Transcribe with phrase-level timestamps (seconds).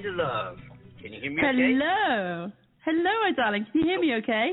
[0.00, 0.56] Greetings Amanda Love.
[1.02, 1.74] Can you hear me okay?
[1.74, 2.52] Hello.
[2.84, 3.66] Hello, my darling.
[3.72, 4.50] Can you hear me okay?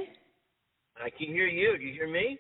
[0.98, 1.78] I can hear you.
[1.78, 2.38] Do you hear me?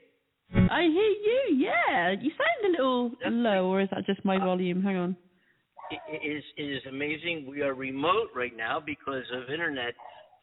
[0.53, 2.11] I hear you, yeah.
[2.19, 4.81] You sound a little That's low, or is that just my Uh, volume?
[4.81, 5.17] Hang on.
[5.91, 7.45] It, is it is amazing.
[7.47, 9.93] We are remote right now because of internet,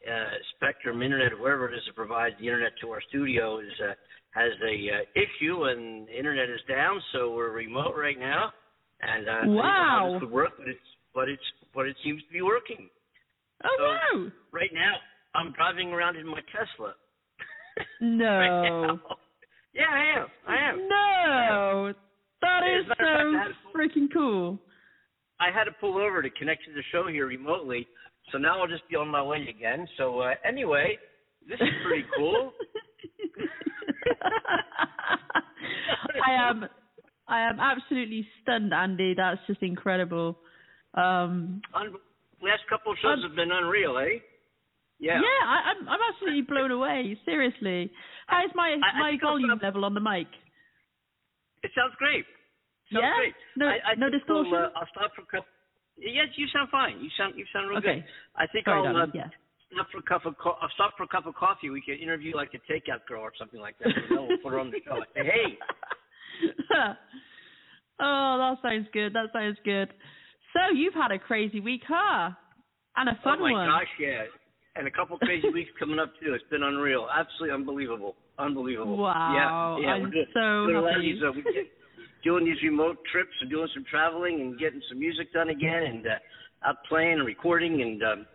[0.09, 3.93] uh, Spectrum Internet, wherever it is that provides the internet to our studio, is uh,
[4.31, 8.53] has a uh, issue and the internet is down, so we're remote right now.
[9.01, 10.13] And uh, I didn't know how Wow.
[10.13, 12.89] this would work, but it's but it's but it seems to be working.
[13.63, 13.83] Oh, So-
[14.23, 14.31] wow.
[14.51, 14.95] Right now,
[15.35, 16.93] I'm driving around in my Tesla.
[18.01, 18.25] No.
[18.37, 18.99] right.
[19.73, 20.27] Yeah, I am.
[20.47, 20.87] I am.
[20.87, 21.93] No.
[22.41, 23.33] That is fact, so
[23.71, 24.59] pull- freaking cool.
[25.39, 27.87] I had to pull over to connect to the show here remotely,
[28.31, 29.87] so now I'll just be on my way again.
[29.97, 30.99] So uh, anyway,
[31.49, 32.53] this is pretty cool.
[36.25, 36.65] I am
[37.27, 39.13] I am absolutely stunned, Andy.
[39.15, 40.37] That's just incredible.
[40.93, 41.95] Um Un-
[42.41, 44.19] last couple of shows Um, have been unreal, eh?
[44.99, 45.19] Yeah.
[45.19, 47.17] Yeah, I, I'm I'm absolutely blown away.
[47.25, 47.91] Seriously,
[48.27, 50.27] how's my I- my volume level on the mic?
[51.63, 52.25] It sounds great.
[52.91, 53.33] Sounds yeah, great.
[53.55, 54.53] no I, I no think we'll, distortion.
[54.75, 55.47] uh, I'll stop for a couple.
[55.97, 56.99] Yes, you sound fine.
[56.99, 58.05] You sound you sound real okay, good.
[58.35, 59.07] I think sorry, I'll uh.
[59.13, 59.27] Yeah.
[59.73, 61.69] stop for a cup of co- I'll stop for a cup of coffee.
[61.69, 63.93] We can interview like a takeout girl or something like that.
[64.11, 65.01] We'll put her on the show.
[65.15, 65.57] Say, hey,
[67.99, 69.13] oh, that sounds good.
[69.13, 69.93] That sounds good.
[70.53, 72.29] So you've had a crazy week, huh?
[72.95, 73.51] And a fun one.
[73.51, 73.69] oh my one.
[73.69, 74.23] gosh, yeah,
[74.75, 76.33] and a couple crazy weeks coming up too.
[76.33, 78.97] It's been unreal, absolutely unbelievable, unbelievable.
[78.97, 79.93] Wow, yeah, yeah.
[79.93, 81.13] I'm we're doing, so doing a lot of happy.
[81.13, 81.65] these, uh, we get,
[82.23, 86.05] doing these remote trips and doing some traveling and getting some music done again and
[86.05, 88.25] uh, out playing and recording and um,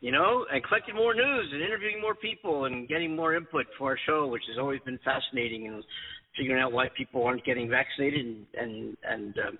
[0.00, 3.90] you know and collecting more news and interviewing more people and getting more input for
[3.90, 5.84] our show, which has always been fascinating and
[6.36, 9.58] figuring out why people aren't getting vaccinated and and and um,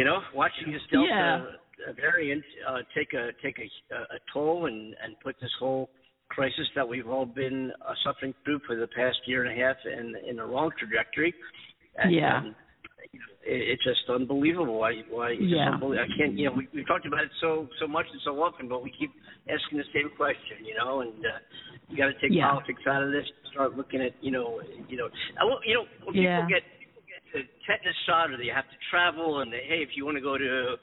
[0.00, 1.92] you know watching this Delta Yeah.
[1.94, 3.68] variant uh, take a take a,
[4.16, 5.90] a toll and and put this whole
[6.28, 9.76] crisis that we've all been uh, suffering through for the past year and a half
[9.84, 11.34] in in the wrong trajectory.
[11.96, 12.38] And, Yeah.
[12.38, 12.56] um,
[13.12, 15.68] you know, it, it's just unbelievable why why it's Yeah.
[15.74, 16.06] unbelievable.
[16.06, 18.68] I can't you know we we've talked about it so so much and so often,
[18.72, 19.12] but we keep
[19.54, 21.38] asking the same question, you know, and uh,
[21.88, 22.48] you got to take Yeah.
[22.48, 23.26] politics out of this.
[23.52, 25.08] Start looking at you know you know
[25.40, 26.48] I, you know when people Yeah.
[26.56, 26.62] get
[27.32, 30.22] the tetanus shot or they have to travel and they, hey if you want to
[30.22, 30.76] go to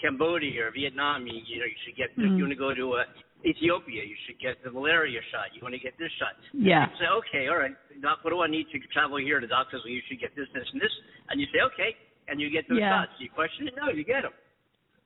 [0.00, 2.36] Cambodia or Vietnam you, you know you should get if Mhm.
[2.36, 3.04] you want to go to uh,
[3.44, 5.50] Ethiopia you should get the malaria shot.
[5.54, 6.34] You want to get this shot.
[6.54, 6.86] Yeah.
[6.90, 9.40] You say, okay, all right, doc, what do I need to travel here?
[9.40, 10.94] The doctor says, well, you should get this, this, and this.
[11.28, 11.96] And you say, okay,
[12.28, 13.02] and you get those Yeah.
[13.02, 13.18] shots.
[13.18, 13.74] You question it?
[13.74, 14.32] No, you get them.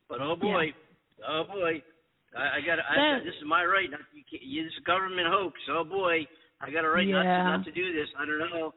[0.08, 0.72] But oh boy,
[1.26, 1.82] oh boy,
[2.36, 3.90] I, I got I, this is my right.
[3.90, 5.56] Not, you can't, you, this is government hoax.
[5.72, 6.28] Oh boy,
[6.60, 8.08] I got a right not, to, not to do this.
[8.20, 8.74] I don't know.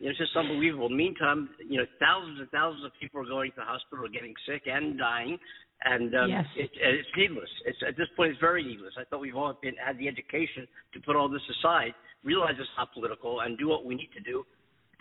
[0.00, 0.88] It's just unbelievable.
[0.88, 4.62] Meantime, you know, thousands and thousands of people are going to the hospital, getting sick
[4.66, 5.38] and dying,
[5.84, 6.46] and um, Yes.
[6.56, 7.50] it, it's needless.
[7.66, 8.94] It's at this point, it's very needless.
[8.98, 11.92] I thought we've all been had the education to put all this aside,
[12.24, 14.44] realize it's not political, and do what we need to do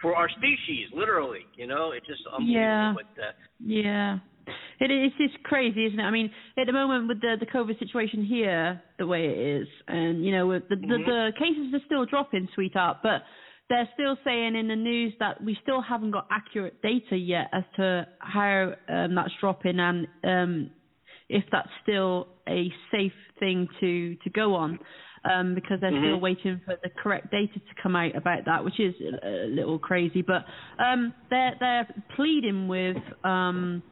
[0.02, 0.88] for our species.
[0.94, 2.59] Literally, you know, it's just unbelievable.
[2.62, 2.94] Yeah.
[2.94, 4.20] But, uh, Yeah.
[4.80, 6.04] It is just crazy, isn't it?
[6.04, 9.68] I mean, at the moment with the the COVID situation here, the way it is,
[9.88, 13.22] and you know, with the the, the cases are still dropping, sweetheart, but
[13.70, 17.64] they're still saying in the news that we still haven't got accurate data yet as
[17.76, 20.72] to how um, that's dropping and um,
[21.30, 24.80] if that's still a safe thing to to go on.
[25.30, 26.22] Um, because they're still Mhm.
[26.22, 29.78] waiting for the correct data to come out about that, which is a, a little
[29.78, 30.22] crazy.
[30.22, 30.46] But
[30.82, 32.96] um, they're they're pleading with
[33.26, 33.84] um,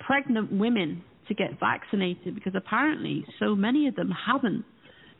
[0.00, 4.66] pregnant women to get vaccinated because apparently so many of them haven't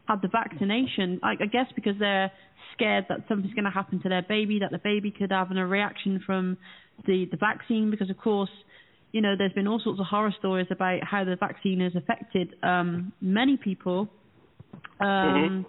[0.08, 1.20] had the vaccination.
[1.22, 2.30] I, I guess because they're
[2.74, 5.66] scared that something's going to happen to their baby, that the baby could have a
[5.66, 6.56] reaction from
[7.06, 7.90] the the vaccine.
[7.90, 8.50] Because of course,
[9.12, 12.54] you know, there's been all sorts of horror stories about how the vaccine has affected
[12.62, 14.08] um, many people.
[15.00, 15.66] Um,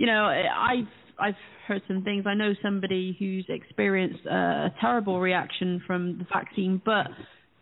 [0.00, 0.88] You know, I've
[1.18, 1.34] I've
[1.68, 2.24] heard some things.
[2.26, 7.08] I know somebody who's experienced a terrible reaction from the vaccine, but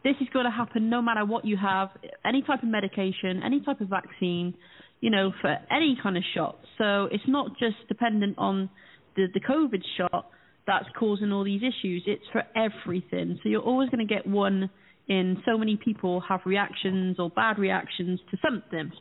[0.04, 1.88] this is going to happen no matter what you have,
[2.24, 4.54] any type of medication, any type of vaccine,
[5.00, 6.58] you know, for any kind of shot.
[6.76, 8.70] So it's not just dependent on
[9.16, 10.30] the the COVID shot
[10.66, 12.02] that's causing all these issues.
[12.06, 13.38] It's for everything.
[13.42, 14.70] So you're always going to get one
[15.08, 18.92] in so many people have reactions or bad reactions to something.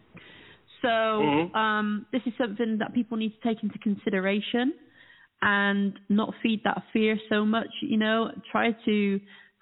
[0.81, 1.55] So Mhm.
[1.55, 4.73] um, this is something that people need to take into consideration
[5.41, 7.69] and not feed that fear so much.
[7.81, 9.19] You know, try to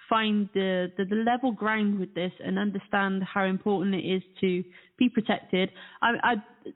[0.09, 4.63] find the, the, the level ground with this and understand how important it is to
[4.97, 5.69] be protected.
[6.01, 6.35] I, I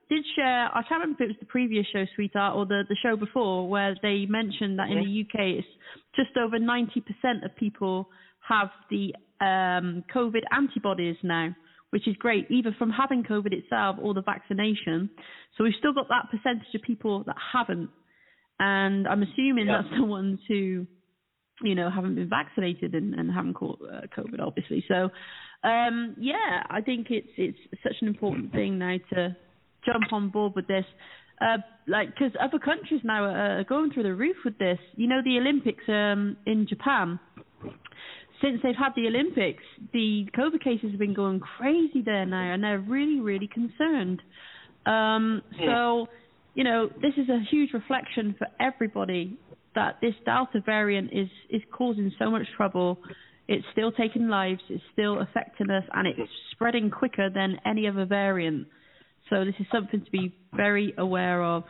[0.10, 2.98] did share, I can't remember if it was the previous show, sweetheart, or the, the
[3.04, 5.68] show before, where they mentioned that in the UK it's
[6.16, 8.10] just over 90% of people
[8.48, 11.56] have the um, COVID antibodies now,
[11.92, 15.10] which is great, either from having COVID itself or the vaccination.
[15.58, 17.90] So we've still got that percentage of people that haven't,
[18.60, 19.82] and I'm assuming Yeah.
[19.82, 20.86] that's the ones who,
[21.62, 24.84] you know, haven't been vaccinated and, and haven't caught uh, COVID, obviously.
[24.88, 25.10] So,
[25.64, 29.36] um, yeah, I think it's it's such an important thing now to
[29.86, 30.86] jump on board with this.
[31.42, 31.58] Uh,
[31.88, 34.80] like, because other countries now are, are going through the roof with this.
[34.96, 37.20] You know, the Olympics um, in Japan
[38.42, 39.64] since they've had the Olympics,
[39.94, 44.22] the COVID cases have been going crazy there now, and they're really, really concerned.
[44.86, 46.08] Um, so,
[46.56, 49.38] you know, this is a huge reflection for everybody
[49.76, 52.98] that this Delta variant is is causing so much trouble.
[53.48, 54.62] It's still taking lives.
[54.70, 58.68] It's still affecting us, and it's spreading quicker than any other variant.
[59.30, 61.64] So this is something to be very aware of.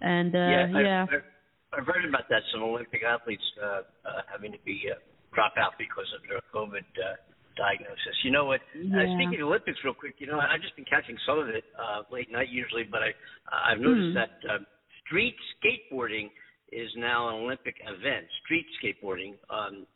[0.00, 1.06] And uh, yeah, I, yeah.
[1.10, 2.42] I, I've heard about that.
[2.52, 3.82] Some Olympic athletes uh, uh,
[4.30, 4.98] having to be uh,
[5.34, 7.16] drop out because of their COVID uh,
[7.56, 8.16] diagnosis.
[8.22, 8.60] You know what?
[8.74, 11.64] Uh, speaking of Olympics, real quick, you know, I've just been catching some of it
[11.74, 13.10] uh, late night usually, but I
[13.50, 14.20] I've noticed Hmm.
[14.20, 14.58] that uh,
[15.06, 16.30] street skateboarding
[16.76, 18.26] is now an Olympic event.
[18.44, 19.32] Street skateboarding.
[19.48, 19.86] Um,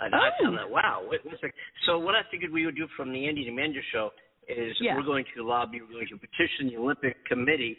[0.00, 0.44] and I Oh.
[0.44, 1.06] found that wow.
[1.08, 1.48] Wait, wait a.
[1.86, 4.10] So what I figured we would do from the Andy and Amanda show
[4.48, 4.96] is Yeah.
[4.96, 7.78] we're going to lobby, we're going to petition the Olympic Committee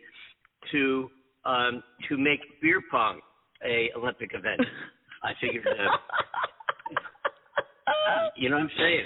[0.72, 1.12] to
[1.44, 3.20] um, to make beer pong
[3.64, 4.62] a Olympic event.
[5.24, 5.72] I figured, uh,
[8.36, 9.06] you know what I'm saying?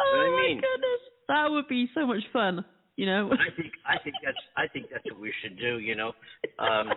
[0.00, 0.60] oh what I my mean?
[0.60, 2.64] goodness, that would be so much fun.
[2.96, 3.30] You know.
[3.32, 5.78] I think I think that's I think that's what we should do.
[5.78, 6.12] You know,
[6.58, 6.88] um,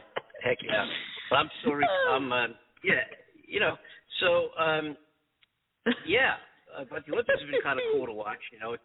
[0.43, 0.85] heck yeah.
[1.31, 1.85] I'm sorry.
[2.09, 2.47] I'm uh,
[2.83, 3.03] yeah.
[3.47, 3.75] You know,
[4.19, 4.95] so um,
[6.05, 6.35] yeah.
[6.71, 8.39] Uh, but the Olympics have been kind of cool to watch.
[8.53, 8.83] You know, it's,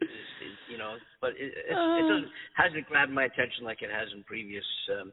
[0.00, 3.90] it's, it's you know, but it, it's, it doesn't hasn't grabbed my attention like it
[3.90, 4.64] has in previous
[5.00, 5.12] um,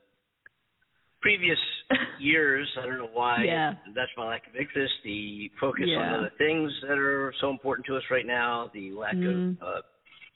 [1.21, 1.59] previous
[2.19, 2.67] years.
[2.81, 3.43] I don't know why.
[3.43, 3.73] Yeah.
[3.95, 4.93] That's my lack of interest.
[5.03, 5.99] The focus Yeah.
[6.01, 8.71] on other things that are so important to us right now.
[8.73, 9.57] The lack Mm.
[9.61, 9.81] of uh,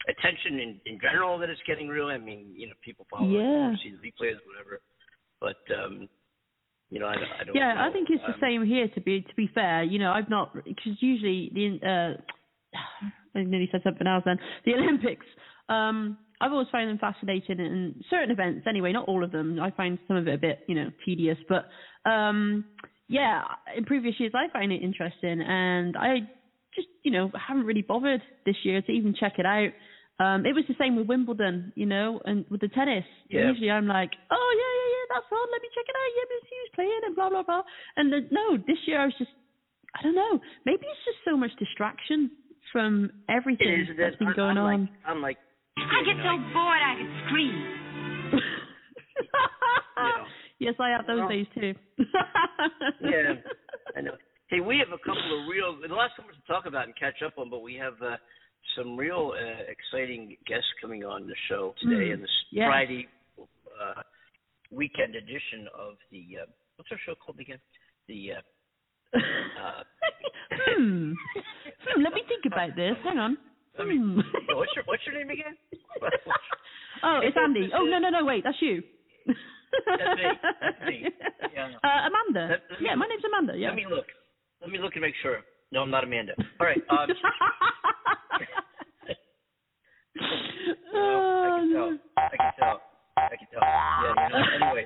[0.08, 2.08] attention in, in general that it's getting real.
[2.08, 3.74] I mean, you know, people probably Yeah.
[3.82, 4.82] see the replays, whatever.
[5.40, 6.08] But um,
[6.90, 7.56] you know, I, I don't.
[7.56, 7.82] Yeah, know.
[7.82, 8.88] I think it's the Um, same here.
[8.90, 12.78] To be to be fair, you know, I've not because usually the uh,
[13.38, 14.40] I nearly said something else then.
[14.66, 15.26] The Olympics,
[15.70, 18.92] um, I've always found them fascinating and certain events anyway.
[18.92, 19.60] Not all of them.
[19.60, 21.66] I find some of it a bit you know tedious, but
[22.10, 22.66] um,
[23.08, 23.42] yeah,
[23.76, 26.20] in previous years I find it interesting, and I
[26.76, 29.70] just you know haven't really bothered this year to even check it out.
[30.18, 33.04] Um, it was the same with Wimbledon, you know, and with the tennis.
[33.28, 33.48] Yeah.
[33.52, 35.48] Usually I'm like, oh yeah, yeah, yeah, that's on.
[35.52, 36.12] Let me check it out.
[36.16, 37.64] Yeah, but he was playing and blah blah blah.
[37.98, 39.32] And the, no, this year I was just,
[39.92, 40.40] I don't know.
[40.66, 42.32] Maybe it's just so much distraction
[42.72, 43.98] from everything is.
[44.00, 44.82] that's been I'm, going I'm on.
[44.82, 45.38] Like, I'm like.
[45.78, 47.56] I get so bored I could scream.
[50.60, 51.74] yes, I have those Well, days too.
[53.04, 53.34] yeah,
[53.96, 54.16] I know.
[54.48, 55.76] Hey, we have a couple of real.
[55.82, 58.16] The last one to talk about and catch up on, but we have uh,
[58.78, 62.68] some real uh, exciting guests coming on the show today Mm, and this yes.
[62.68, 63.08] Friday
[63.40, 64.02] uh,
[64.72, 66.46] weekend edition of the uh,
[66.78, 67.60] what's our show called again?
[68.08, 69.84] The uh, uh,
[70.52, 71.12] hmm.
[71.14, 72.02] hmm.
[72.04, 72.96] Let me think about this.
[73.04, 73.38] Hang on.
[73.78, 74.20] Hmm.
[74.56, 75.56] what's your what's your name again?
[77.04, 77.70] oh, it's Andy.
[77.74, 78.26] Oh no, no, no.
[78.26, 78.82] Wait, that's you.
[79.28, 80.24] That's me.
[80.62, 81.06] That's me.
[81.54, 81.72] Yeah.
[81.84, 82.58] Uh, Amanda.
[82.82, 83.58] Yeah, my name's Amanda.
[83.58, 83.70] Yeah.
[83.70, 84.06] Let me look.
[84.62, 85.40] Let me look and make sure.
[85.72, 86.34] No, I'm not Amanda.
[86.60, 86.82] All right.
[86.90, 87.10] Um,
[90.16, 90.24] you
[90.94, 91.90] know, I can tell.
[92.18, 92.82] I can tell.
[93.18, 93.62] I can tell.
[93.62, 94.14] Yeah.
[94.24, 94.66] You know.
[94.68, 94.86] Anyway.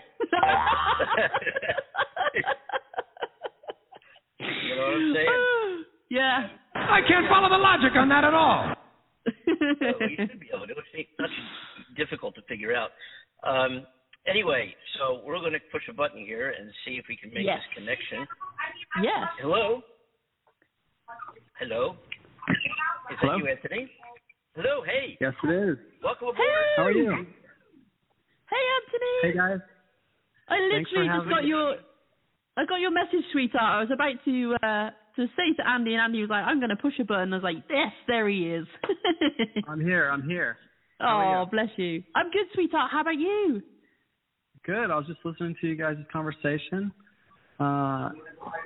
[4.39, 5.83] You know what I'm saying?
[6.09, 6.47] Yeah.
[6.75, 8.73] I can't follow the logic on that at all.
[9.25, 10.73] So we should be able to.
[10.93, 11.29] It's not
[11.97, 12.91] difficult to figure out.
[13.43, 13.85] Um,
[14.27, 17.45] anyway, so we're going to push a button here and see if we can make
[17.45, 17.59] Yes.
[17.59, 18.27] this connection.
[19.03, 19.27] yes.
[19.39, 19.81] Hello.
[21.59, 21.95] Hello.
[23.11, 23.33] Is Hello?
[23.37, 23.91] that you, Anthony?
[24.55, 24.83] Hello.
[24.85, 25.17] Hey.
[25.19, 25.77] Yes, it is.
[26.03, 26.37] Welcome aboard.
[26.37, 26.73] Hey.
[26.77, 27.09] How are you?
[28.49, 29.15] Hey, Anthony.
[29.23, 29.59] Hey, guys.
[30.49, 31.49] I Thanks for literally just got me.
[31.49, 31.75] your
[32.57, 33.63] I got your message, sweetheart.
[33.63, 36.69] I was about to uh to say to Andy, and Andy was like, "I'm going
[36.71, 38.65] to push a button." I was like, "Yes, there he is."
[39.67, 40.09] I'm here.
[40.09, 40.57] I'm here.
[41.01, 41.49] oh, How are you?
[41.51, 42.03] bless you.
[42.15, 42.89] I'm good, sweetheart.
[42.91, 43.61] How about you?
[44.65, 44.89] Good.
[44.91, 46.91] I was just listening to you guys' conversation,
[47.59, 48.09] uh,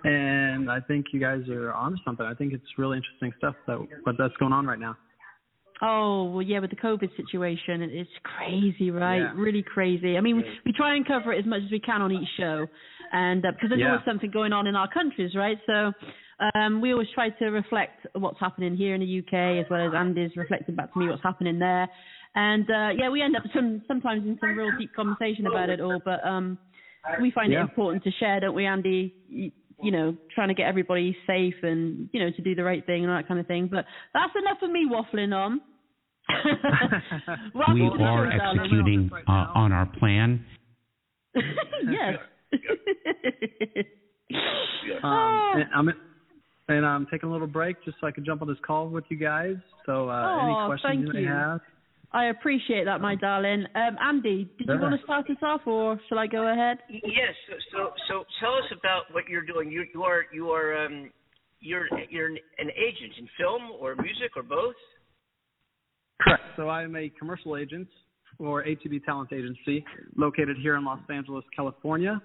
[0.03, 2.25] and I think you guys are on something.
[2.25, 4.95] I think it's really interesting stuff that what that's going on right now.
[5.81, 9.17] Oh well, yeah, with the COVID situation, it's crazy, right?
[9.17, 9.33] Yeah.
[9.35, 10.17] Really crazy.
[10.17, 12.29] I mean, we, we try and cover it as much as we can on each
[12.37, 12.67] show,
[13.11, 13.87] and uh, because there's Yeah.
[13.87, 15.57] always something going on in our countries, right?
[15.65, 15.91] So
[16.55, 19.93] um, we always try to reflect what's happening here in the UK, as well as
[19.93, 21.89] Andy's reflecting back to me what's happening there.
[22.35, 25.81] And uh, yeah, we end up some sometimes in some real deep conversation about it
[25.81, 26.57] all, but um,
[27.21, 29.13] we find it important to share, don't we, Andy?
[29.27, 32.85] You, you know, trying to get everybody safe and you know to do the right
[32.85, 33.67] thing and all that kind of thing.
[33.71, 35.61] But that's enough of me waffling on.
[37.55, 38.39] We are show, darling.
[38.59, 40.45] executing uh, on our plan.
[41.35, 42.17] yes.
[45.03, 45.89] Um, and I'm
[46.69, 49.03] and I'm taking a little break just so I can jump on this call with
[49.09, 49.55] you guys.
[49.85, 51.61] So uh, Oh, any questions thank you may have.
[52.13, 53.65] I appreciate that, my darling.
[53.75, 54.79] Um, Andy, did you Sure.
[54.79, 56.77] want to start us off, or shall I go ahead?
[56.89, 57.33] Yes.
[57.47, 59.71] So, so, so tell us about what you're doing.
[59.71, 61.09] You, you are, you are, um,
[61.59, 64.75] you're, you're an an agent in film or music or both.
[66.21, 66.43] Correct.
[66.55, 67.87] So I am a commercial agent
[68.37, 69.83] for ATB Talent Agency,
[70.15, 72.21] located here in Los Angeles, California,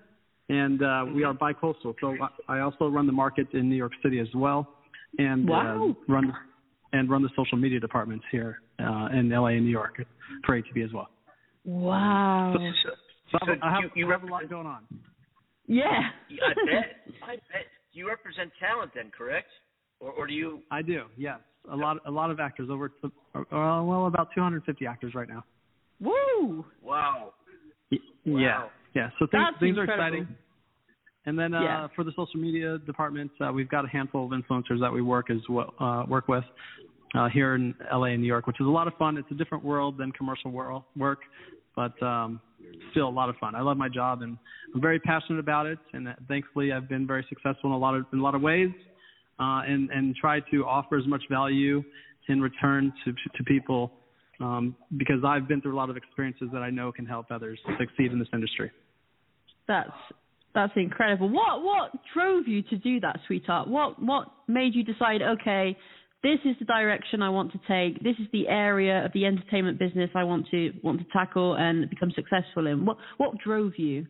[0.49, 1.95] and uh, we are bicoastal.
[2.00, 2.14] So
[2.49, 4.68] I I also run the market in New York City as well,
[5.18, 5.90] and Wow.
[5.90, 6.33] uh, run
[6.92, 10.02] and run the social media departments here uh, in LA and New York
[10.45, 11.09] for ATB as well.
[11.64, 12.54] Wow.
[12.57, 12.88] So,
[13.33, 14.85] So, so I have, you, you I have a lot going on.
[15.66, 15.85] Yeah.
[15.85, 17.14] I bet.
[17.23, 17.66] I bet.
[17.92, 19.49] You represent talent then, correct?
[20.00, 20.61] Or, or do you?
[20.71, 21.02] I do.
[21.16, 21.40] Yes,
[21.71, 25.45] a lot a lot of actors over to, uh, well about 250 actors right now.
[26.00, 26.64] Woo.
[26.83, 27.33] Wow.
[27.90, 28.71] Yeah, Wow.
[28.95, 29.11] yeah.
[29.18, 30.28] So things things are exciting.
[31.28, 31.87] And then uh, Yeah.
[31.94, 35.28] for the social media department, uh, we've got a handful of influencers that we work
[35.28, 36.44] as well uh, work with
[37.14, 39.18] uh, here in LA and New York, which is a lot of fun.
[39.18, 41.18] It's a different world than commercial world work,
[41.76, 42.40] but um,
[42.92, 43.54] still a lot of fun.
[43.54, 44.38] I love my job and
[44.75, 45.78] I'm very passionate about it.
[45.92, 48.40] And uh, thankfully, I've been very successful in a lot of in a lot of
[48.40, 48.70] ways,
[49.38, 51.85] uh, and and try to offer as much value
[52.28, 53.92] in return to to people.
[54.40, 57.58] Um, because I've been through a lot of experiences that I know can help others
[57.76, 58.70] succeed in this industry.
[59.66, 59.90] That's
[60.58, 61.28] that's incredible.
[61.28, 63.68] What what drove you to do that, sweetheart?
[63.68, 65.22] What what made you decide?
[65.22, 65.76] Okay,
[66.24, 68.02] this is the direction I want to take.
[68.02, 71.88] This is the area of the entertainment business I want to want to tackle and
[71.88, 72.84] become successful in.
[72.84, 74.06] What what drove you?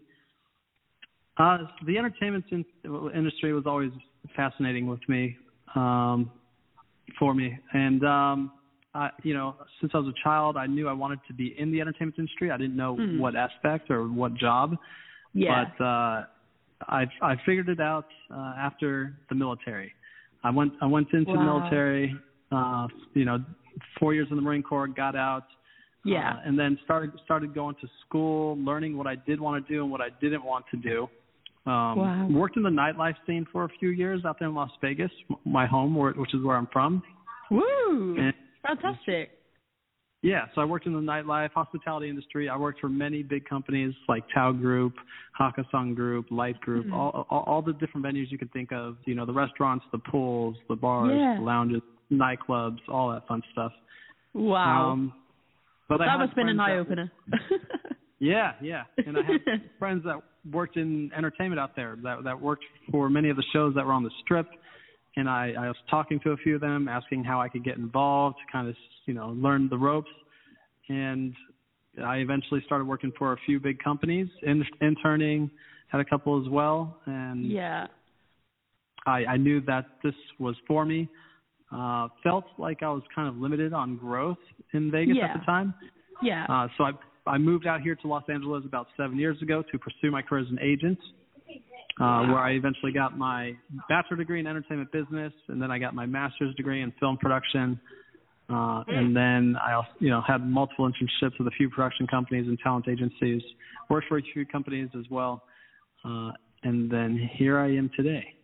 [1.37, 2.65] Uh, the entertainment in-
[3.15, 3.93] industry was always
[4.35, 5.37] fascinating with me,
[5.77, 6.33] um,
[7.19, 8.53] for me, and um,
[8.95, 11.71] I, you know, since I was a child, I knew I wanted to be in
[11.71, 12.51] the entertainment industry.
[12.51, 13.19] I didn't know Hmm.
[13.19, 14.77] what aspect or what job,
[15.35, 15.67] Yeah.
[15.79, 16.25] but uh,
[16.87, 19.93] I I figured it out uh, after the military.
[20.45, 22.15] I went I went into the military,
[22.53, 23.39] uh, you know,
[23.99, 25.47] four years in the Marine Corps, got out,
[26.05, 26.35] yeah.
[26.35, 29.83] uh, and then started started going to school, learning what I did want to do
[29.83, 31.09] and what I didn't want to do.
[31.67, 32.29] Um, Wow.
[32.31, 35.11] Worked in the nightlife scene for a few years out there in Las Vegas,
[35.45, 37.03] my home, where, which is where I'm from.
[37.51, 38.17] Woo.
[38.19, 38.33] And
[38.63, 39.38] Fantastic.
[40.23, 42.49] Yeah, so I worked in the nightlife, hospitality industry.
[42.49, 44.95] I worked for many big companies like Tao Group,
[45.41, 46.93] Hakkasan Group, Light Group, Mhm.
[46.93, 48.97] all, all all the different venues you could think of.
[49.05, 51.37] You know, the restaurants, the pools, the bars, Yeah.
[51.37, 53.73] the lounges, nightclubs, all that fun stuff.
[54.35, 54.91] Wow.
[54.91, 55.13] Um,
[55.89, 57.11] but that had must have been an eye opener.
[58.21, 58.83] Yeah, yeah.
[59.07, 59.41] And I have
[59.79, 60.17] friends that
[60.51, 63.93] worked in entertainment out there that that worked for many of the shows that were
[63.93, 64.49] on the strip.
[65.17, 67.77] And I, I was talking to a few of them, asking how I could get
[67.77, 70.11] involved, to kind of you know learn the ropes.
[70.89, 71.35] And
[72.05, 75.51] I eventually started working for a few big companies, in, interning,
[75.89, 77.87] had a couple as well, and yeah.
[79.07, 81.09] I, I knew that this was for me.
[81.73, 84.39] Uh, felt like I was kind of limited on growth
[84.73, 85.27] in Vegas Yeah.
[85.27, 85.75] at the time.
[86.23, 86.47] Yeah.
[86.49, 86.93] Uh, so I
[87.29, 90.43] I moved out here to Los Angeles about seven years ago to pursue my career
[90.43, 90.99] as an agent,
[92.01, 93.53] uh, where I eventually got my
[93.89, 97.81] bachelor degree in entertainment business, and then I got my master's degree in film production.
[98.51, 102.47] Uh, and then I also, you know, had multiple internships with a few production companies
[102.47, 103.43] and talent agencies.
[103.91, 105.43] Worked for a few companies as well.
[106.05, 106.31] Uh,
[106.63, 108.35] and then here I am today.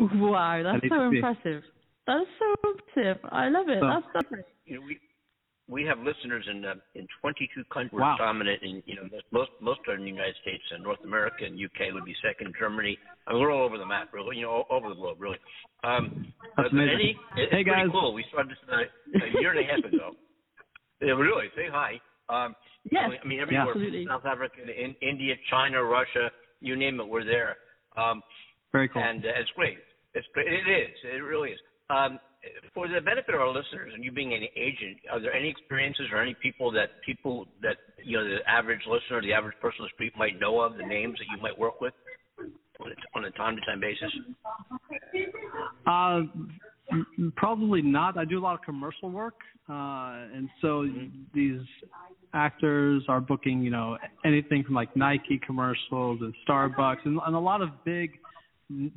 [0.00, 1.62] Wow, that's so impressive.
[2.06, 3.24] That's so impressive.
[3.30, 3.78] I love it.
[3.80, 4.44] So- that's that's great.
[4.66, 4.98] You know, we
[5.72, 7.98] we have listeners in uh, in 22 countries.
[8.00, 8.16] Wow.
[8.18, 11.54] Dominant in you know most most are in the United States and North America and
[11.58, 12.52] UK would be second.
[12.58, 12.98] Germany.
[13.26, 14.36] I mean, we're all over the map, really.
[14.36, 15.38] You know, all over the globe, really.
[15.84, 16.94] Um, That's but amazing.
[16.94, 17.88] Any, it's Hey, pretty guys.
[17.92, 18.12] cool.
[18.14, 20.10] We started this uh, a year and a half ago.
[21.02, 21.46] Yeah, really.
[21.56, 21.98] Say hi.
[22.28, 22.54] Um,
[22.90, 23.10] Yes.
[23.22, 23.68] I mean, everywhere.
[23.68, 24.06] absolutely.
[24.08, 27.56] South Africa, in, India, China, Russia, you name it, we're there.
[27.96, 28.22] Um,
[28.72, 29.02] Very cool.
[29.02, 29.78] and uh, it's great.
[30.14, 30.46] It's great.
[30.46, 30.94] It is.
[31.04, 31.60] It really is.
[31.90, 32.18] Um,
[32.74, 36.06] for the benefit of our listeners, and you being an agent, are there any experiences
[36.12, 39.86] or any people that people that you know the average listener, the average person on
[39.86, 41.94] the street might know of, the names that you might work with
[43.14, 44.10] on a, time-to-time basis?
[45.86, 46.22] Uh,
[47.36, 48.18] probably not.
[48.18, 49.36] I do a lot of commercial work,
[49.68, 50.88] uh, and so
[51.32, 51.60] these
[52.34, 57.38] actors are booking, you know, anything from like Nike commercials and Starbucks and, and a
[57.38, 58.18] lot of big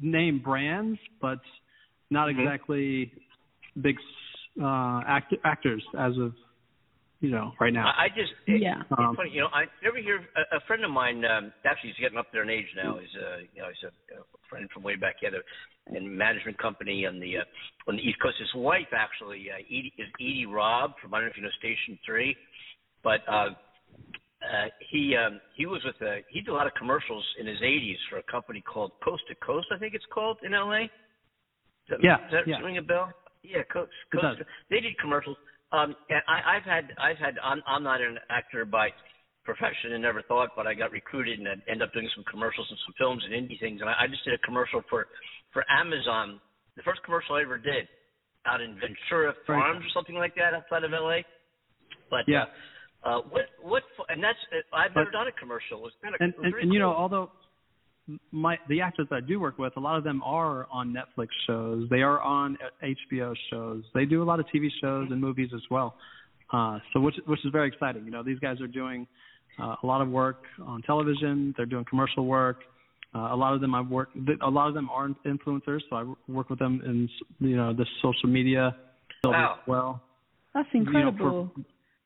[0.02, 1.40] name brands, but
[2.10, 2.40] not Mhm.
[2.40, 3.12] exactly
[3.82, 3.98] big
[4.62, 6.34] uh, act- actors as of
[7.22, 7.88] you know, right now.
[7.98, 8.82] I I just it, Yeah.
[8.82, 9.50] It's Um, funny, you know.
[9.52, 11.24] I never hear a, a friend of mine.
[11.26, 12.98] Um, actually, he's getting up there in age now.
[12.98, 15.16] He's a you know he's a, a friend from way back.
[15.20, 17.44] He had a, a management company on the uh,
[17.88, 18.36] on the East Coast.
[18.38, 21.50] His wife actually uh, Edie, is Edie Robb from I don't know if you know
[21.58, 22.36] Station Three,
[23.02, 23.50] but uh,
[24.44, 27.60] uh, he um, he was with a he did a lot of commercials in his
[27.62, 29.68] 80s for a company called Coast to Coast.
[29.72, 30.82] I think it's called in LA.
[31.88, 32.60] Does that, Yeah, does that yeah.
[32.60, 33.10] ring a bell?
[33.48, 34.38] Yeah, Coast does.
[34.70, 35.38] they did commercials.
[35.72, 38.90] Um, and I, I've had, I've had, I'm, I'm not an actor by
[39.44, 42.68] profession and never thought, but I got recruited and I ended up doing some commercials
[42.70, 43.82] and some films and indie things.
[43.82, 45.06] And I, I just did a commercial for,
[45.54, 46.40] for Amazon,
[46.78, 47.88] the first commercial I ever did,
[48.46, 51.20] out in Ventura Farms or something like that outside of LA.
[52.10, 52.46] But Yeah.
[53.04, 55.86] uh, uh, what, what, and that's, uh, I've But- never done a commercial.
[55.88, 57.32] It's kind of, and and, and you know, although
[58.32, 61.28] my the actors that I do work with, a lot of them are on Netflix
[61.48, 61.88] shows.
[61.90, 63.84] They are on HBO shows.
[63.94, 65.96] They do a lot of TV shows and movies as well.
[66.54, 68.06] Uh, so which which is very exciting.
[68.06, 69.08] You know, these guys are doing
[69.60, 71.54] uh, a lot of work on television.
[71.58, 72.60] They're doing commercial work.
[73.16, 74.16] Uh, a lot of them I've worked.
[74.42, 77.10] A lot of them are influencers, so I work with them in
[77.40, 78.76] you know the social media
[79.24, 79.54] Wow.
[79.60, 80.02] as well.
[80.54, 81.52] That's You know, incredible.
[81.56, 81.62] for,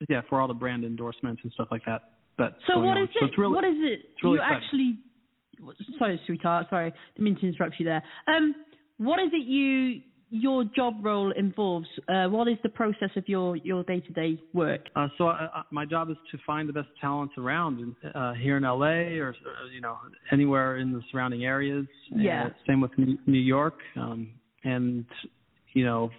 [0.08, 2.12] yeah, for all the brand endorsements and stuff like that.
[2.38, 3.04] That's so going what on.
[3.04, 3.38] is So it?
[3.38, 4.06] really, what is it?
[4.24, 4.64] really you exciting.
[4.64, 4.98] actually.
[5.98, 6.68] Sorry, sweetheart.
[6.70, 8.04] Sorry, didn't mean to interrupt you there.
[8.28, 8.56] Um,
[8.98, 11.88] what is it you your job role involves?
[12.08, 14.82] Uh, what is the process of your your day to day work?
[14.96, 18.34] Uh, so uh, uh, my job is to find the best talents around in, uh,
[18.34, 19.36] here in LA or
[19.74, 19.98] you know
[20.32, 21.88] anywhere in the surrounding areas.
[22.16, 22.46] Yeah.
[22.46, 24.30] And same with New New York, um,
[24.64, 25.06] and
[25.74, 26.12] you know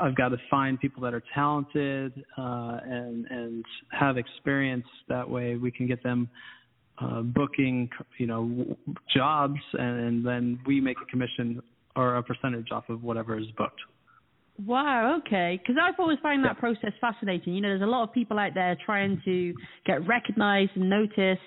[0.00, 4.86] I've got to find people that are talented uh, and and have experience.
[5.08, 6.28] That way we can get them
[6.98, 8.76] uh, booking you know
[9.14, 11.62] jobs, and, and then we make a commission
[11.94, 13.80] or a percentage off of whatever is booked.
[14.64, 15.60] Wow, okay.
[15.60, 16.60] Because I've always found that Yeah.
[16.60, 17.54] process fascinating.
[17.54, 19.54] You know, there's a lot of people out there trying to
[19.84, 21.40] get recognized and noticed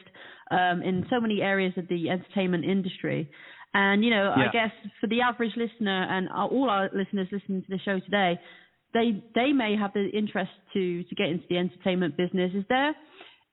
[0.52, 3.30] um, in so many areas of the entertainment industry.
[3.74, 7.70] And, you know, I guess for the average listener and all our listeners listening to
[7.70, 8.40] the show today,
[8.94, 12.52] they they may have the interest to to get into the entertainment business.
[12.56, 12.96] Is there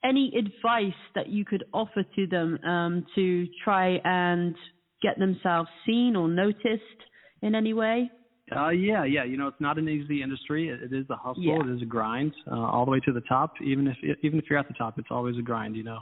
[0.06, 4.54] any advice that you could offer to them um, to try and
[5.02, 7.00] get themselves seen or noticed
[7.42, 8.10] in any way?
[8.54, 9.24] Uh, yeah, yeah.
[9.24, 10.68] You know, it's not an easy industry.
[10.68, 11.42] It, it is a hustle.
[11.42, 11.60] Yeah.
[11.60, 13.54] It is a grind, uh, all the way to the top.
[13.64, 15.74] Even if even if you're at the top, it's always a grind.
[15.74, 15.98] You know.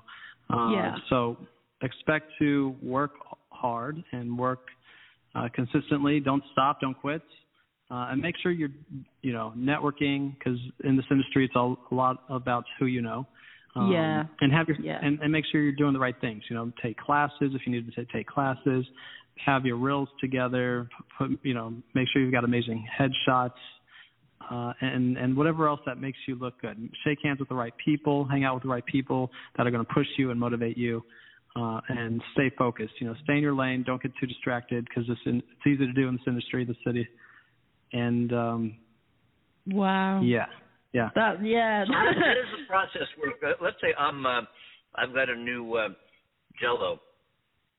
[0.53, 0.95] Uh, Yeah.
[1.09, 1.39] So
[1.81, 3.13] expect to work
[3.49, 4.67] hard and work
[5.35, 6.21] uh, consistently.
[6.21, 6.81] Don't stop.
[6.81, 7.23] Don't quit.
[7.91, 8.71] Uh, and make sure you're,
[9.23, 13.27] you know, networking because in this industry, it's all, a lot about who you know.
[13.77, 14.25] Um, Yeah.
[14.41, 14.99] And have your Yeah.
[15.03, 16.43] and, and make sure you're doing the right things.
[16.49, 18.87] You know, take classes if you need to take classes.
[19.45, 20.89] Have your reels together.
[21.19, 23.51] Put, you know, make sure you've got amazing headshots.
[24.51, 26.77] Uh, and and whatever else that makes you look good.
[27.05, 28.25] Shake hands with the right people.
[28.27, 31.03] Hang out with the right people that are going to push you and motivate you.
[31.57, 32.95] Uh, and stay focused.
[33.01, 33.85] You know, stay in your lane.
[33.87, 37.07] Don't get too distracted because it's it's easy to do in this industry, the city.
[37.93, 38.77] And um,
[39.69, 40.21] Wow.
[40.21, 40.47] yeah,
[40.95, 41.11] yeah.
[41.15, 41.85] That yeah.
[41.87, 42.15] How does
[42.57, 43.35] the process work?
[43.45, 44.43] Uh, Let's say I'm uh,
[44.97, 45.89] I've got a new uh,
[46.61, 47.01] Jello,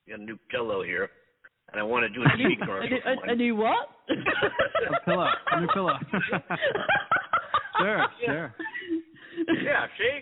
[0.08, 1.10] got a new Jello here,
[1.72, 2.90] and I want to do a TV a, commercial.
[2.90, 3.88] new- a, a new what?
[4.08, 5.98] A pillow, a new pillow.
[7.80, 8.26] sure, Yeah.
[8.26, 8.54] sure.
[9.62, 10.20] yeah, see,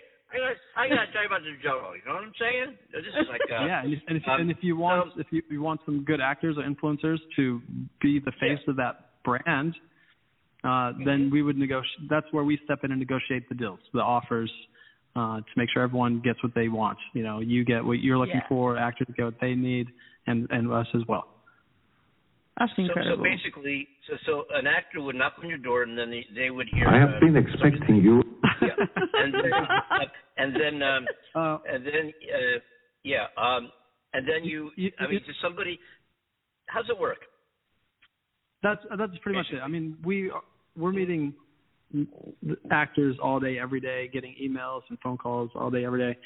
[0.75, 1.93] I gotta, tell you about the Jello.
[1.93, 2.75] You know what I'm saying?
[2.91, 5.21] This is like uh, yeah, and if, and if, um, and if you want so-
[5.21, 7.61] if you, you want some good actors or influencers to
[8.01, 9.75] be the face of that brand,
[10.65, 12.09] uh, then we would negotiate.
[12.09, 14.51] That's where we step in and negotiate the deals, the offers,
[15.15, 16.97] uh, to make sure everyone gets what they want.
[17.13, 18.47] You know, you get what you're looking Yeah.
[18.49, 19.87] for, actors get what they need,
[20.27, 21.27] and and us as well.
[22.57, 23.17] That's so, incredible.
[23.17, 26.49] so basically, so so an actor would knock on your door, and then they, they
[26.49, 26.87] would hear.
[26.87, 28.23] I have uh, been expecting you.
[28.61, 28.69] Yeah,
[29.13, 29.53] and then
[30.37, 32.59] and then um, Uh, and then uh,
[33.03, 33.69] yeah, um,
[34.13, 34.71] and then you.
[34.77, 35.79] You- I mean, you- does somebody?
[36.67, 37.19] How's it work?
[38.63, 39.59] That's that's pretty much it.
[39.59, 40.41] I mean, we are-
[40.77, 41.33] we're meeting
[42.71, 46.19] actors all day, every day, getting emails and phone calls all day, every day,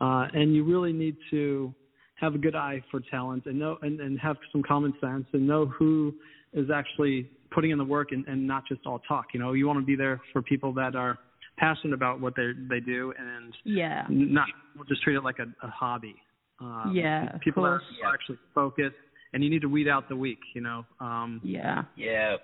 [0.00, 1.72] uh, and you really need to
[2.16, 5.46] have a good eye for talent and know and, and have some common sense and
[5.46, 6.14] know who
[6.52, 9.26] is actually putting in the work and, and not just all talk.
[9.32, 11.18] You know, you want to be there for people that are
[11.58, 14.04] passionate about what they they do and yeah.
[14.08, 14.46] not
[14.88, 16.16] just treat it like a, a hobby.
[16.60, 17.82] Um, Yeah, people that are
[18.12, 18.96] actually focused,
[19.32, 20.40] and you need to weed out the weak.
[20.54, 20.84] You know.
[21.00, 21.82] Um, Yeah.
[21.96, 22.36] Yeah.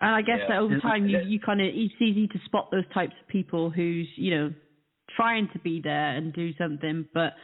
[0.00, 0.48] And I guess Yeah.
[0.48, 3.70] that over time you, you kind of it's easy to spot those types of people
[3.70, 4.52] who's you know
[5.16, 7.34] trying to be there and do something, but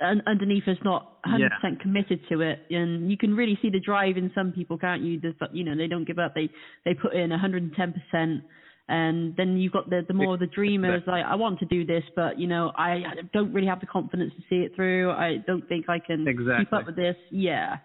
[0.00, 4.16] un- underneath is not 100% committed to it, and you can really see the drive
[4.16, 5.20] in some people, can't you?
[5.20, 6.34] There's, you know, they don't give up.
[6.34, 6.50] They
[6.84, 8.42] they put in 110%,
[8.88, 12.02] and then you've got the the more the dreamers like I want to do this,
[12.16, 15.12] but you know I don't really have the confidence to see it through.
[15.12, 16.64] I don't think I can exactly.
[16.64, 17.16] keep up with this.
[17.30, 17.76] Yeah,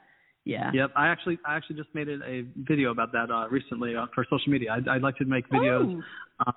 [0.47, 0.71] yeah.
[0.73, 0.91] Yep.
[0.95, 4.51] I actually I actually just made a video about that uh, recently uh, for social
[4.51, 4.71] media.
[4.71, 6.01] I'd, I'd like to make videos.
[6.39, 6.45] Oh.
[6.47, 6.51] Uh,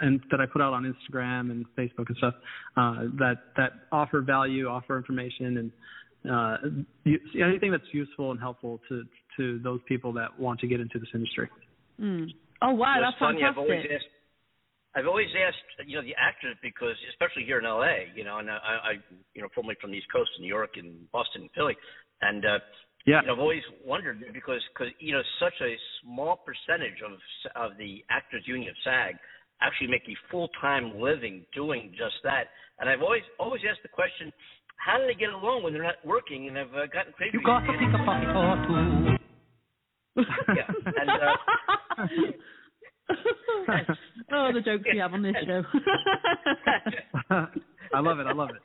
[0.00, 2.34] and that I put out on Instagram and Facebook and stuff
[2.78, 5.72] uh, that that offer value, offer information, and
[6.32, 6.56] uh,
[7.04, 9.02] you, anything that's useful and helpful to
[9.36, 11.50] to those people that want to get into this industry.
[12.00, 12.28] Mm.
[12.62, 13.40] Oh wow, Well, that's funny.
[13.40, 13.52] fantastic.
[13.52, 14.12] I've always asked.
[14.96, 18.48] I've always asked, you know, the actors because, especially here in LA, you know, and
[18.48, 18.92] I, I
[19.34, 21.76] you know, formerly from the East Coast, in New York, and Boston, and Philly,
[22.22, 22.62] and uh,
[23.06, 23.20] Yeah.
[23.20, 27.12] you know, I've always wondered because, cause, you know, such a small percentage of
[27.54, 29.16] of the Actors Union of SAG
[29.60, 32.48] actually make a full time living doing just that,
[32.80, 34.32] and I've always always asked the question,
[34.76, 37.38] how do they get along when they're not working and I've uh, gotten crazy?
[37.38, 39.16] You got to think a pocket or two.
[40.16, 40.68] Yeah,
[41.00, 41.36] and, uh,
[44.32, 45.62] oh, the jokes we have on this show.
[47.94, 48.26] I love it.
[48.26, 48.62] I love it.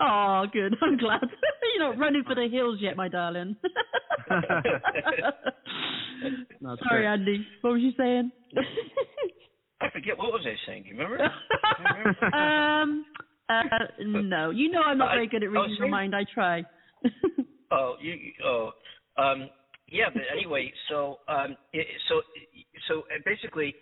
[0.00, 0.74] Oh, good.
[0.82, 1.20] I'm glad.
[1.76, 3.56] You're not running for the hills yet, my darling.
[6.62, 7.06] Sorry, great.
[7.06, 7.46] Andy.
[7.60, 8.30] What was you saying?
[9.80, 10.84] I forget what was I saying.
[10.84, 11.24] Do you remember?
[12.36, 13.04] um,
[13.48, 13.62] uh,
[14.00, 14.50] no.
[14.50, 16.14] You know I'm not I- very good at I was reading your saying- mind.
[16.14, 16.64] I try.
[17.70, 18.12] Oh, you.
[18.12, 18.70] you- Oh,
[19.18, 19.48] um,
[19.88, 20.06] yeah.
[20.12, 22.22] But anyway, so um, it, so
[22.88, 23.74] so uh, basically,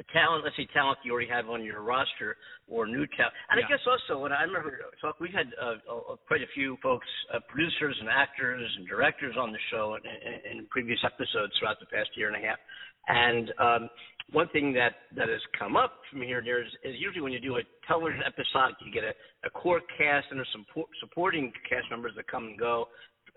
[0.00, 0.42] a talent.
[0.44, 2.36] Let's say talent you already have on your roster
[2.66, 3.36] or new talent.
[3.52, 6.76] And I guess also, when I remember talk, we had uh, uh, quite a few
[6.82, 11.52] folks, uh, producers and actors and directors on the show in, in, in previous episodes
[11.60, 12.58] throughout the past year and a half.
[13.08, 13.82] And um,
[14.32, 17.32] one thing that that has come up from here and there is, is usually when
[17.32, 19.12] you do a television episodic, you get a,
[19.44, 22.88] a core cast and there's some por- supporting cast members that come and go